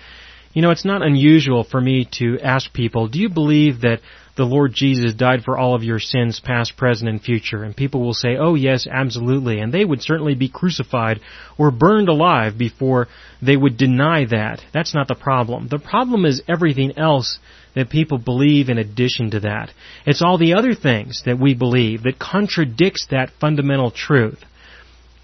You 0.54 0.62
know, 0.62 0.72
it's 0.72 0.86
not 0.86 1.06
unusual 1.06 1.66
for 1.66 1.82
me 1.82 2.08
to 2.14 2.40
ask 2.42 2.72
people, 2.72 3.10
do 3.10 3.20
you 3.20 3.28
believe 3.28 3.82
that 3.82 4.00
the 4.38 4.46
Lord 4.46 4.74
Jesus 4.74 5.14
died 5.14 5.44
for 5.44 5.58
all 5.58 5.76
of 5.76 5.84
your 5.84 6.00
sins, 6.00 6.40
past, 6.40 6.78
present, 6.78 7.10
and 7.10 7.22
future? 7.22 7.64
And 7.64 7.76
people 7.76 8.02
will 8.02 8.14
say, 8.14 8.38
oh 8.40 8.56
yes, 8.56 8.88
absolutely. 8.90 9.60
And 9.60 9.74
they 9.74 9.84
would 9.84 10.02
certainly 10.02 10.34
be 10.34 10.48
crucified 10.48 11.20
or 11.58 11.72
burned 11.72 12.08
alive 12.08 12.58
before 12.58 13.08
they 13.42 13.58
would 13.58 13.76
deny 13.76 14.26
that. 14.26 14.62
That's 14.74 14.94
not 14.94 15.10
the 15.10 15.16
problem. 15.16 15.68
The 15.68 15.80
problem 15.80 16.24
is 16.24 16.42
everything 16.48 16.98
else 16.98 17.38
that 17.76 17.90
people 17.90 18.18
believe 18.18 18.70
in 18.70 18.78
addition 18.78 19.32
to 19.32 19.42
that. 19.42 19.72
It's 20.06 20.22
all 20.22 20.38
the 20.38 20.54
other 20.54 20.74
things 20.74 21.24
that 21.26 21.38
we 21.38 21.54
believe 21.54 22.04
that 22.04 22.18
contradicts 22.18 23.08
that 23.12 23.32
fundamental 23.42 23.92
truth. 23.92 24.42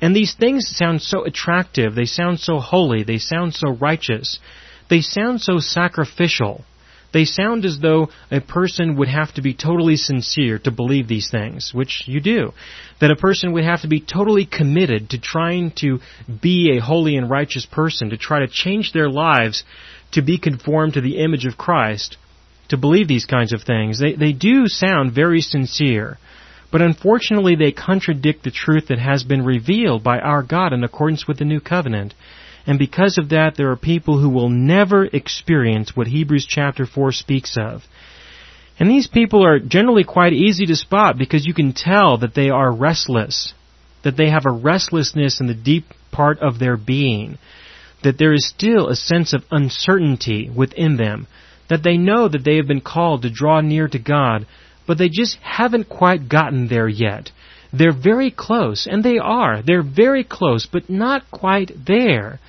And 0.02 0.16
these 0.16 0.34
things 0.34 0.68
sound 0.68 1.02
so 1.02 1.24
attractive, 1.24 1.94
they 1.94 2.06
sound 2.06 2.40
so 2.40 2.60
holy, 2.60 3.04
they 3.04 3.20
sound 3.20 3.54
so 3.54 3.72
righteous, 3.72 4.40
they 4.90 5.02
sound 5.02 5.42
so 5.42 5.60
sacrificial. 5.60 6.66
They 7.14 7.26
sound 7.26 7.66
as 7.66 7.80
though 7.80 8.10
a 8.32 8.40
person 8.40 8.96
would 8.96 9.10
have 9.10 9.34
to 9.34 9.42
be 9.42 9.54
totally 9.54 9.98
sincere 9.98 10.60
to 10.60 10.72
believe 10.72 11.08
these 11.08 11.30
things, 11.30 11.74
which 11.74 12.04
you 12.06 12.22
do. 12.22 12.54
That 13.02 13.12
a 13.12 13.18
person 13.18 13.52
would 13.52 13.66
have 13.66 13.82
to 13.82 13.90
be 13.90 14.00
totally 14.00 14.46
committed 14.46 15.10
to 15.10 15.20
trying 15.20 15.72
to 15.78 16.00
be 16.42 16.72
a 16.72 16.82
holy 16.82 17.18
and 17.18 17.30
righteous 17.30 17.66
person, 17.66 18.12
to 18.12 18.18
try 18.18 18.40
to 18.40 18.48
change 18.48 18.94
their 18.94 19.10
lives 19.10 19.64
to 20.12 20.22
be 20.22 20.38
conformed 20.38 20.94
to 20.94 21.02
the 21.02 21.18
image 21.18 21.46
of 21.46 21.58
Christ, 21.58 22.18
to 22.70 22.78
believe 22.78 23.08
these 23.08 23.26
kinds 23.26 23.52
of 23.54 23.64
things. 23.64 24.00
They, 24.00 24.14
they 24.14 24.32
do 24.32 24.68
sound 24.68 25.14
very 25.14 25.42
sincere. 25.42 26.18
But 26.72 26.82
unfortunately, 26.82 27.56
they 27.56 27.72
contradict 27.74 28.44
the 28.44 28.52
truth 28.52 28.88
that 28.88 29.00
has 29.00 29.24
been 29.24 29.44
revealed 29.44 30.04
by 30.04 30.20
our 30.20 30.42
God 30.42 30.72
in 30.72 30.84
accordance 30.84 31.28
with 31.28 31.38
the 31.38 31.46
new 31.46 31.60
covenant. 31.60 32.14
And 32.66 32.80
because 32.80 33.18
of 33.18 33.30
that, 33.30 33.56
there 33.58 33.72
are 33.72 33.76
people 33.76 34.20
who 34.20 34.30
will 34.30 34.50
never 34.50 35.06
experience 35.06 35.96
what 35.96 36.08
Hebrews 36.08 36.46
chapter 36.48 36.86
4 36.86 37.12
speaks 37.12 37.58
of. 37.58 37.82
And 38.80 38.90
these 38.90 39.08
people 39.08 39.46
are 39.46 39.60
generally 39.60 40.04
quite 40.04 40.34
easy 40.34 40.66
to 40.66 40.76
spot 40.76 41.18
because 41.18 41.46
you 41.46 41.54
can 41.54 41.74
tell 41.74 42.18
that 42.18 42.34
they 42.34 42.50
are 42.50 42.72
restless, 42.72 43.54
that 44.04 44.18
they 44.18 44.30
have 44.30 44.46
a 44.46 44.52
restlessness 44.52 45.40
in 45.40 45.48
the 45.48 45.54
deep 45.54 45.86
part 46.12 46.40
of 46.40 46.58
their 46.58 46.78
being, 46.78 47.38
that 48.04 48.18
there 48.18 48.34
is 48.34 48.48
still 48.48 48.88
a 48.88 48.96
sense 48.96 49.34
of 49.34 49.44
uncertainty 49.52 50.50
within 50.50 50.98
them, 50.98 51.28
that 51.70 51.84
they 51.84 51.98
know 51.98 52.28
that 52.28 52.44
they 52.44 52.56
have 52.56 52.68
been 52.68 52.82
called 52.82 53.22
to 53.22 53.30
draw 53.30 53.62
near 53.62 53.88
to 53.88 54.00
God, 54.00 54.48
but 54.86 54.98
they 54.98 55.10
just 55.10 55.38
haven't 55.42 55.90
quite 55.90 56.30
gotten 56.30 56.68
there 56.68 56.88
yet. 56.88 57.32
They're 57.74 57.94
very 57.94 58.32
close, 58.32 58.88
and 58.90 59.04
they 59.04 59.18
are. 59.18 59.62
They're 59.62 59.84
very 59.84 60.24
close, 60.24 60.66
but 60.66 60.90
not 60.90 61.32
quite 61.32 61.72
there. 61.86 62.40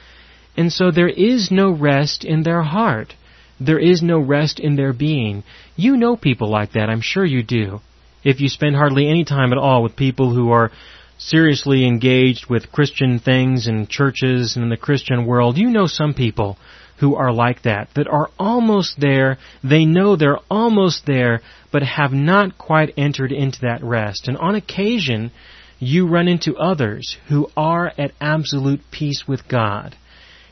And 0.56 0.72
so 0.72 0.90
there 0.90 1.08
is 1.08 1.50
no 1.50 1.70
rest 1.70 2.24
in 2.24 2.42
their 2.42 2.62
heart. 2.62 3.14
There 3.60 3.78
is 3.78 4.02
no 4.02 4.18
rest 4.18 4.58
in 4.58 4.76
their 4.76 4.92
being. 4.92 5.44
You 5.76 5.96
know 5.96 6.16
people 6.16 6.50
like 6.50 6.72
that, 6.72 6.90
I'm 6.90 7.00
sure 7.00 7.24
you 7.24 7.42
do. 7.42 7.80
If 8.24 8.40
you 8.40 8.48
spend 8.48 8.76
hardly 8.76 9.08
any 9.08 9.24
time 9.24 9.52
at 9.52 9.58
all 9.58 9.82
with 9.82 9.96
people 9.96 10.34
who 10.34 10.50
are 10.50 10.70
seriously 11.18 11.86
engaged 11.86 12.46
with 12.48 12.72
Christian 12.72 13.18
things 13.18 13.68
and 13.68 13.88
churches 13.88 14.56
and 14.56 14.64
in 14.64 14.70
the 14.70 14.76
Christian 14.76 15.26
world, 15.26 15.56
you 15.56 15.70
know 15.70 15.86
some 15.86 16.14
people 16.14 16.56
who 17.02 17.16
are 17.16 17.32
like 17.32 17.62
that, 17.62 17.88
that 17.96 18.06
are 18.06 18.30
almost 18.38 18.94
there, 19.00 19.36
they 19.64 19.84
know 19.84 20.14
they're 20.14 20.38
almost 20.48 21.04
there, 21.04 21.40
but 21.72 21.82
have 21.82 22.12
not 22.12 22.56
quite 22.56 22.94
entered 22.96 23.32
into 23.32 23.58
that 23.62 23.82
rest. 23.82 24.28
And 24.28 24.36
on 24.36 24.54
occasion, 24.54 25.32
you 25.80 26.06
run 26.06 26.28
into 26.28 26.56
others 26.56 27.16
who 27.28 27.48
are 27.56 27.92
at 27.98 28.12
absolute 28.20 28.80
peace 28.92 29.24
with 29.26 29.48
God. 29.48 29.96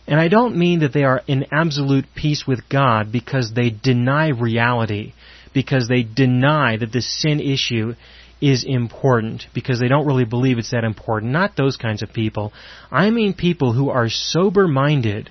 And 0.08 0.18
I 0.18 0.26
don't 0.26 0.56
mean 0.56 0.80
that 0.80 0.92
they 0.92 1.04
are 1.04 1.22
in 1.28 1.46
absolute 1.52 2.06
peace 2.16 2.44
with 2.48 2.68
God 2.68 3.12
because 3.12 3.52
they 3.54 3.70
deny 3.70 4.30
reality, 4.30 5.12
because 5.54 5.86
they 5.86 6.02
deny 6.02 6.76
that 6.78 6.90
the 6.90 7.00
sin 7.00 7.38
issue 7.38 7.94
is 8.40 8.64
important, 8.66 9.46
because 9.54 9.78
they 9.78 9.86
don't 9.86 10.06
really 10.06 10.24
believe 10.24 10.58
it's 10.58 10.72
that 10.72 10.82
important. 10.82 11.30
Not 11.30 11.54
those 11.56 11.76
kinds 11.76 12.02
of 12.02 12.12
people. 12.12 12.52
I 12.90 13.10
mean 13.10 13.34
people 13.34 13.72
who 13.72 13.90
are 13.90 14.08
sober 14.08 14.66
minded, 14.66 15.30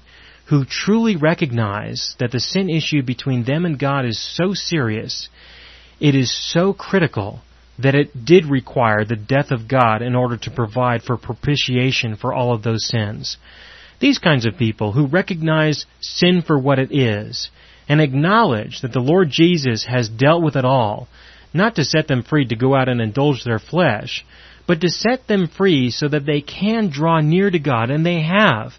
who 0.49 0.65
truly 0.65 1.15
recognize 1.15 2.15
that 2.19 2.31
the 2.31 2.39
sin 2.39 2.69
issue 2.69 3.03
between 3.03 3.43
them 3.43 3.65
and 3.65 3.77
God 3.77 4.05
is 4.05 4.19
so 4.35 4.53
serious, 4.53 5.29
it 5.99 6.15
is 6.15 6.31
so 6.51 6.73
critical, 6.73 7.41
that 7.77 7.95
it 7.95 8.25
did 8.25 8.45
require 8.45 9.05
the 9.05 9.15
death 9.15 9.51
of 9.51 9.67
God 9.67 10.01
in 10.01 10.15
order 10.15 10.37
to 10.37 10.51
provide 10.51 11.03
for 11.03 11.17
propitiation 11.17 12.15
for 12.15 12.33
all 12.33 12.53
of 12.53 12.63
those 12.63 12.87
sins. 12.87 13.37
These 13.99 14.19
kinds 14.19 14.45
of 14.45 14.57
people 14.57 14.91
who 14.93 15.07
recognize 15.07 15.85
sin 16.01 16.41
for 16.45 16.57
what 16.59 16.79
it 16.79 16.91
is 16.91 17.49
and 17.87 18.01
acknowledge 18.01 18.81
that 18.81 18.91
the 18.91 18.99
Lord 18.99 19.29
Jesus 19.29 19.85
has 19.85 20.09
dealt 20.09 20.43
with 20.43 20.55
it 20.55 20.65
all, 20.65 21.07
not 21.53 21.75
to 21.75 21.85
set 21.85 22.07
them 22.07 22.23
free 22.23 22.45
to 22.47 22.55
go 22.55 22.75
out 22.75 22.89
and 22.89 23.01
indulge 23.01 23.43
their 23.43 23.59
flesh, 23.59 24.25
but 24.67 24.81
to 24.81 24.89
set 24.89 25.27
them 25.27 25.47
free 25.47 25.89
so 25.89 26.07
that 26.07 26.25
they 26.25 26.41
can 26.41 26.89
draw 26.89 27.21
near 27.21 27.49
to 27.49 27.59
God, 27.59 27.89
and 27.89 28.05
they 28.05 28.21
have. 28.21 28.73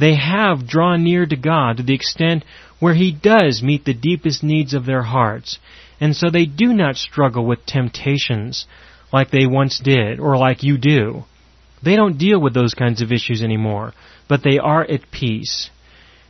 They 0.00 0.14
have 0.14 0.66
drawn 0.66 1.04
near 1.04 1.26
to 1.26 1.36
God 1.36 1.76
to 1.76 1.82
the 1.82 1.94
extent 1.94 2.44
where 2.78 2.94
He 2.94 3.12
does 3.12 3.62
meet 3.62 3.84
the 3.84 3.92
deepest 3.92 4.42
needs 4.42 4.72
of 4.72 4.86
their 4.86 5.02
hearts, 5.02 5.58
and 6.00 6.16
so 6.16 6.30
they 6.30 6.46
do 6.46 6.72
not 6.72 6.96
struggle 6.96 7.44
with 7.44 7.66
temptations 7.66 8.66
like 9.12 9.30
they 9.30 9.46
once 9.46 9.78
did, 9.78 10.18
or 10.18 10.38
like 10.38 10.62
you 10.62 10.78
do. 10.78 11.24
They 11.82 11.96
don't 11.96 12.16
deal 12.16 12.40
with 12.40 12.54
those 12.54 12.72
kinds 12.72 13.02
of 13.02 13.12
issues 13.12 13.42
anymore, 13.42 13.92
but 14.26 14.42
they 14.42 14.58
are 14.58 14.82
at 14.82 15.10
peace. 15.10 15.68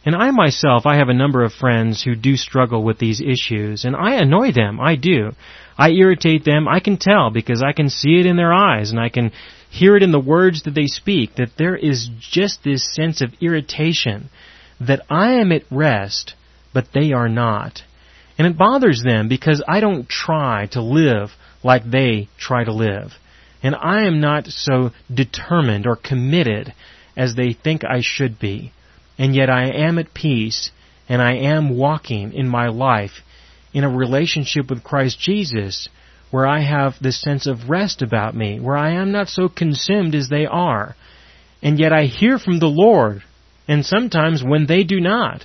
And 0.04 0.16
I 0.16 0.32
myself, 0.32 0.84
I 0.84 0.96
have 0.96 1.08
a 1.08 1.14
number 1.22 1.44
of 1.44 1.52
friends 1.52 2.02
who 2.02 2.16
do 2.16 2.36
struggle 2.36 2.82
with 2.82 2.98
these 2.98 3.20
issues, 3.20 3.84
and 3.84 3.94
I 3.94 4.14
annoy 4.14 4.50
them. 4.50 4.80
I 4.80 4.96
do. 4.96 5.32
I 5.78 5.90
irritate 5.90 6.44
them. 6.44 6.66
I 6.66 6.80
can 6.80 6.96
tell 6.96 7.30
because 7.30 7.62
I 7.62 7.72
can 7.72 7.88
see 7.88 8.18
it 8.18 8.26
in 8.26 8.36
their 8.36 8.52
eyes, 8.52 8.90
and 8.90 8.98
I 8.98 9.10
can 9.10 9.30
hear 9.70 9.96
it 9.96 10.02
in 10.02 10.12
the 10.12 10.20
words 10.20 10.62
that 10.64 10.74
they 10.74 10.86
speak, 10.86 11.36
that 11.36 11.52
there 11.56 11.76
is 11.76 12.08
just 12.20 12.62
this 12.62 12.94
sense 12.94 13.20
of 13.20 13.34
irritation 13.40 14.28
that 14.80 15.02
I 15.08 15.34
am 15.34 15.52
at 15.52 15.62
rest, 15.70 16.34
but 16.74 16.88
they 16.92 17.12
are 17.12 17.28
not. 17.28 17.82
And 18.38 18.46
it 18.46 18.58
bothers 18.58 19.02
them 19.02 19.28
because 19.28 19.62
I 19.68 19.80
don't 19.80 20.08
try 20.08 20.66
to 20.72 20.82
live 20.82 21.30
like 21.62 21.88
they 21.88 22.28
try 22.38 22.64
to 22.64 22.72
live. 22.72 23.12
And 23.62 23.74
I 23.74 24.06
am 24.06 24.20
not 24.20 24.46
so 24.46 24.90
determined 25.12 25.86
or 25.86 25.96
committed 25.96 26.74
as 27.16 27.34
they 27.34 27.52
think 27.52 27.84
I 27.84 28.00
should 28.00 28.38
be 28.38 28.72
and 29.20 29.36
yet 29.36 29.50
I 29.50 29.68
am 29.68 29.98
at 29.98 30.14
peace 30.14 30.70
and 31.06 31.20
I 31.20 31.34
am 31.34 31.76
walking 31.76 32.32
in 32.32 32.48
my 32.48 32.68
life 32.68 33.20
in 33.74 33.84
a 33.84 33.90
relationship 33.90 34.70
with 34.70 34.82
Christ 34.82 35.20
Jesus 35.20 35.90
where 36.30 36.46
I 36.46 36.60
have 36.60 36.94
this 37.00 37.20
sense 37.20 37.46
of 37.46 37.68
rest 37.68 38.02
about 38.02 38.34
me, 38.34 38.60
where 38.60 38.76
I 38.76 38.92
am 38.92 39.12
not 39.12 39.28
so 39.28 39.48
consumed 39.48 40.14
as 40.14 40.28
they 40.28 40.46
are. 40.46 40.94
And 41.62 41.78
yet 41.78 41.92
I 41.92 42.04
hear 42.04 42.38
from 42.38 42.58
the 42.58 42.68
Lord, 42.68 43.22
and 43.66 43.84
sometimes 43.84 44.42
when 44.42 44.66
they 44.66 44.84
do 44.84 45.00
not, 45.00 45.44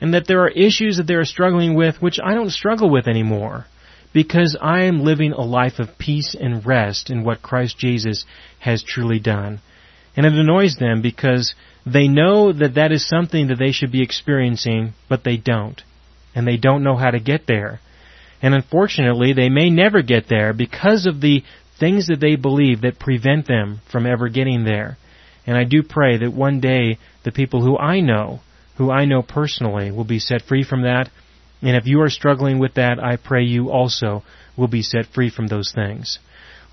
and 0.00 0.14
that 0.14 0.26
there 0.26 0.42
are 0.42 0.48
issues 0.48 0.96
that 0.96 1.06
they 1.06 1.14
are 1.14 1.24
struggling 1.24 1.74
with 1.74 2.00
which 2.00 2.18
I 2.22 2.34
don't 2.34 2.50
struggle 2.50 2.90
with 2.90 3.06
anymore, 3.06 3.66
because 4.12 4.56
I 4.60 4.82
am 4.84 5.04
living 5.04 5.32
a 5.32 5.42
life 5.42 5.78
of 5.78 5.98
peace 5.98 6.34
and 6.38 6.64
rest 6.66 7.10
in 7.10 7.24
what 7.24 7.42
Christ 7.42 7.78
Jesus 7.78 8.24
has 8.60 8.82
truly 8.82 9.18
done. 9.18 9.60
And 10.16 10.26
it 10.26 10.34
annoys 10.34 10.76
them 10.76 11.02
because 11.02 11.54
they 11.86 12.08
know 12.08 12.52
that 12.52 12.74
that 12.74 12.92
is 12.92 13.08
something 13.08 13.48
that 13.48 13.58
they 13.58 13.72
should 13.72 13.90
be 13.90 14.02
experiencing, 14.02 14.92
but 15.08 15.24
they 15.24 15.36
don't. 15.36 15.80
And 16.34 16.46
they 16.46 16.56
don't 16.56 16.84
know 16.84 16.96
how 16.96 17.10
to 17.10 17.20
get 17.20 17.46
there. 17.46 17.80
And 18.42 18.54
unfortunately, 18.54 19.32
they 19.32 19.48
may 19.48 19.70
never 19.70 20.02
get 20.02 20.28
there 20.28 20.52
because 20.52 21.06
of 21.06 21.20
the 21.20 21.42
things 21.78 22.08
that 22.08 22.20
they 22.20 22.36
believe 22.36 22.82
that 22.82 22.98
prevent 22.98 23.46
them 23.46 23.80
from 23.90 24.06
ever 24.06 24.28
getting 24.28 24.64
there. 24.64 24.98
And 25.46 25.56
I 25.56 25.64
do 25.64 25.82
pray 25.82 26.18
that 26.18 26.32
one 26.32 26.60
day 26.60 26.98
the 27.24 27.32
people 27.32 27.62
who 27.62 27.78
I 27.78 28.00
know, 28.00 28.40
who 28.76 28.90
I 28.90 29.04
know 29.04 29.22
personally, 29.22 29.90
will 29.90 30.04
be 30.04 30.18
set 30.18 30.42
free 30.42 30.64
from 30.64 30.82
that. 30.82 31.08
And 31.62 31.76
if 31.76 31.86
you 31.86 32.00
are 32.02 32.10
struggling 32.10 32.58
with 32.58 32.74
that, 32.74 32.98
I 32.98 33.16
pray 33.16 33.44
you 33.44 33.70
also 33.70 34.22
will 34.56 34.68
be 34.68 34.82
set 34.82 35.06
free 35.06 35.30
from 35.30 35.46
those 35.46 35.72
things. 35.72 36.18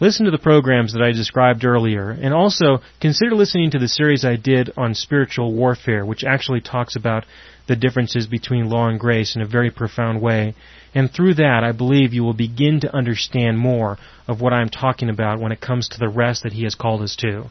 Listen 0.02 0.26
to 0.26 0.32
the 0.32 0.38
programs 0.38 0.94
that 0.94 1.02
I 1.02 1.12
described 1.12 1.66
earlier, 1.66 2.10
and 2.10 2.34
also 2.34 2.80
consider 3.02 3.36
listening 3.36 3.72
to 3.72 3.80
the 3.80 3.88
series 3.88 4.24
I 4.24 4.38
did 4.38 4.72
on 4.78 4.96
spiritual 4.96 5.54
warfare, 5.54 6.06
which 6.06 6.24
actually 6.24 6.62
talks 6.62 6.96
about 6.96 7.26
the 7.70 7.78
differences 7.78 8.28
between 8.28 8.70
law 8.70 8.90
and 8.90 9.00
grace 9.00 9.36
in 9.36 9.42
a 9.42 9.48
very 9.48 9.72
profound 9.72 10.22
way. 10.22 10.56
And 10.94 11.10
through 11.10 11.36
that, 11.36 11.64
I 11.64 11.72
believe 11.72 12.14
you 12.14 12.24
will 12.24 12.34
begin 12.34 12.82
to 12.82 12.94
understand 12.94 13.58
more 13.58 13.98
of 14.28 14.42
what 14.42 14.52
I'm 14.52 14.70
talking 14.70 15.10
about 15.10 15.40
when 15.40 15.54
it 15.54 15.62
comes 15.62 15.88
to 15.90 16.00
the 16.00 16.10
rest 16.10 16.44
that 16.44 16.52
He 16.52 16.64
has 16.64 16.76
called 16.76 17.02
us 17.04 17.16
to. 17.18 17.50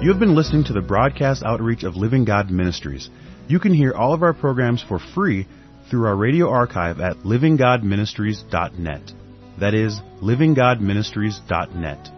You 0.00 0.10
have 0.10 0.20
been 0.20 0.36
listening 0.36 0.64
to 0.64 0.72
the 0.72 0.80
broadcast 0.80 1.42
outreach 1.42 1.82
of 1.82 1.96
Living 1.96 2.24
God 2.24 2.48
Ministries. 2.48 3.10
You 3.48 3.58
can 3.58 3.74
hear 3.74 3.92
all 3.92 4.14
of 4.14 4.22
our 4.22 4.32
programs 4.32 4.80
for 4.80 5.00
free 5.00 5.48
through 5.90 6.06
our 6.06 6.16
radio 6.16 6.48
archive 6.48 7.00
at 7.00 7.16
livinggodministries.net. 7.18 9.12
That 9.58 9.74
is, 9.74 10.00
livinggodministries.net. 10.22 12.17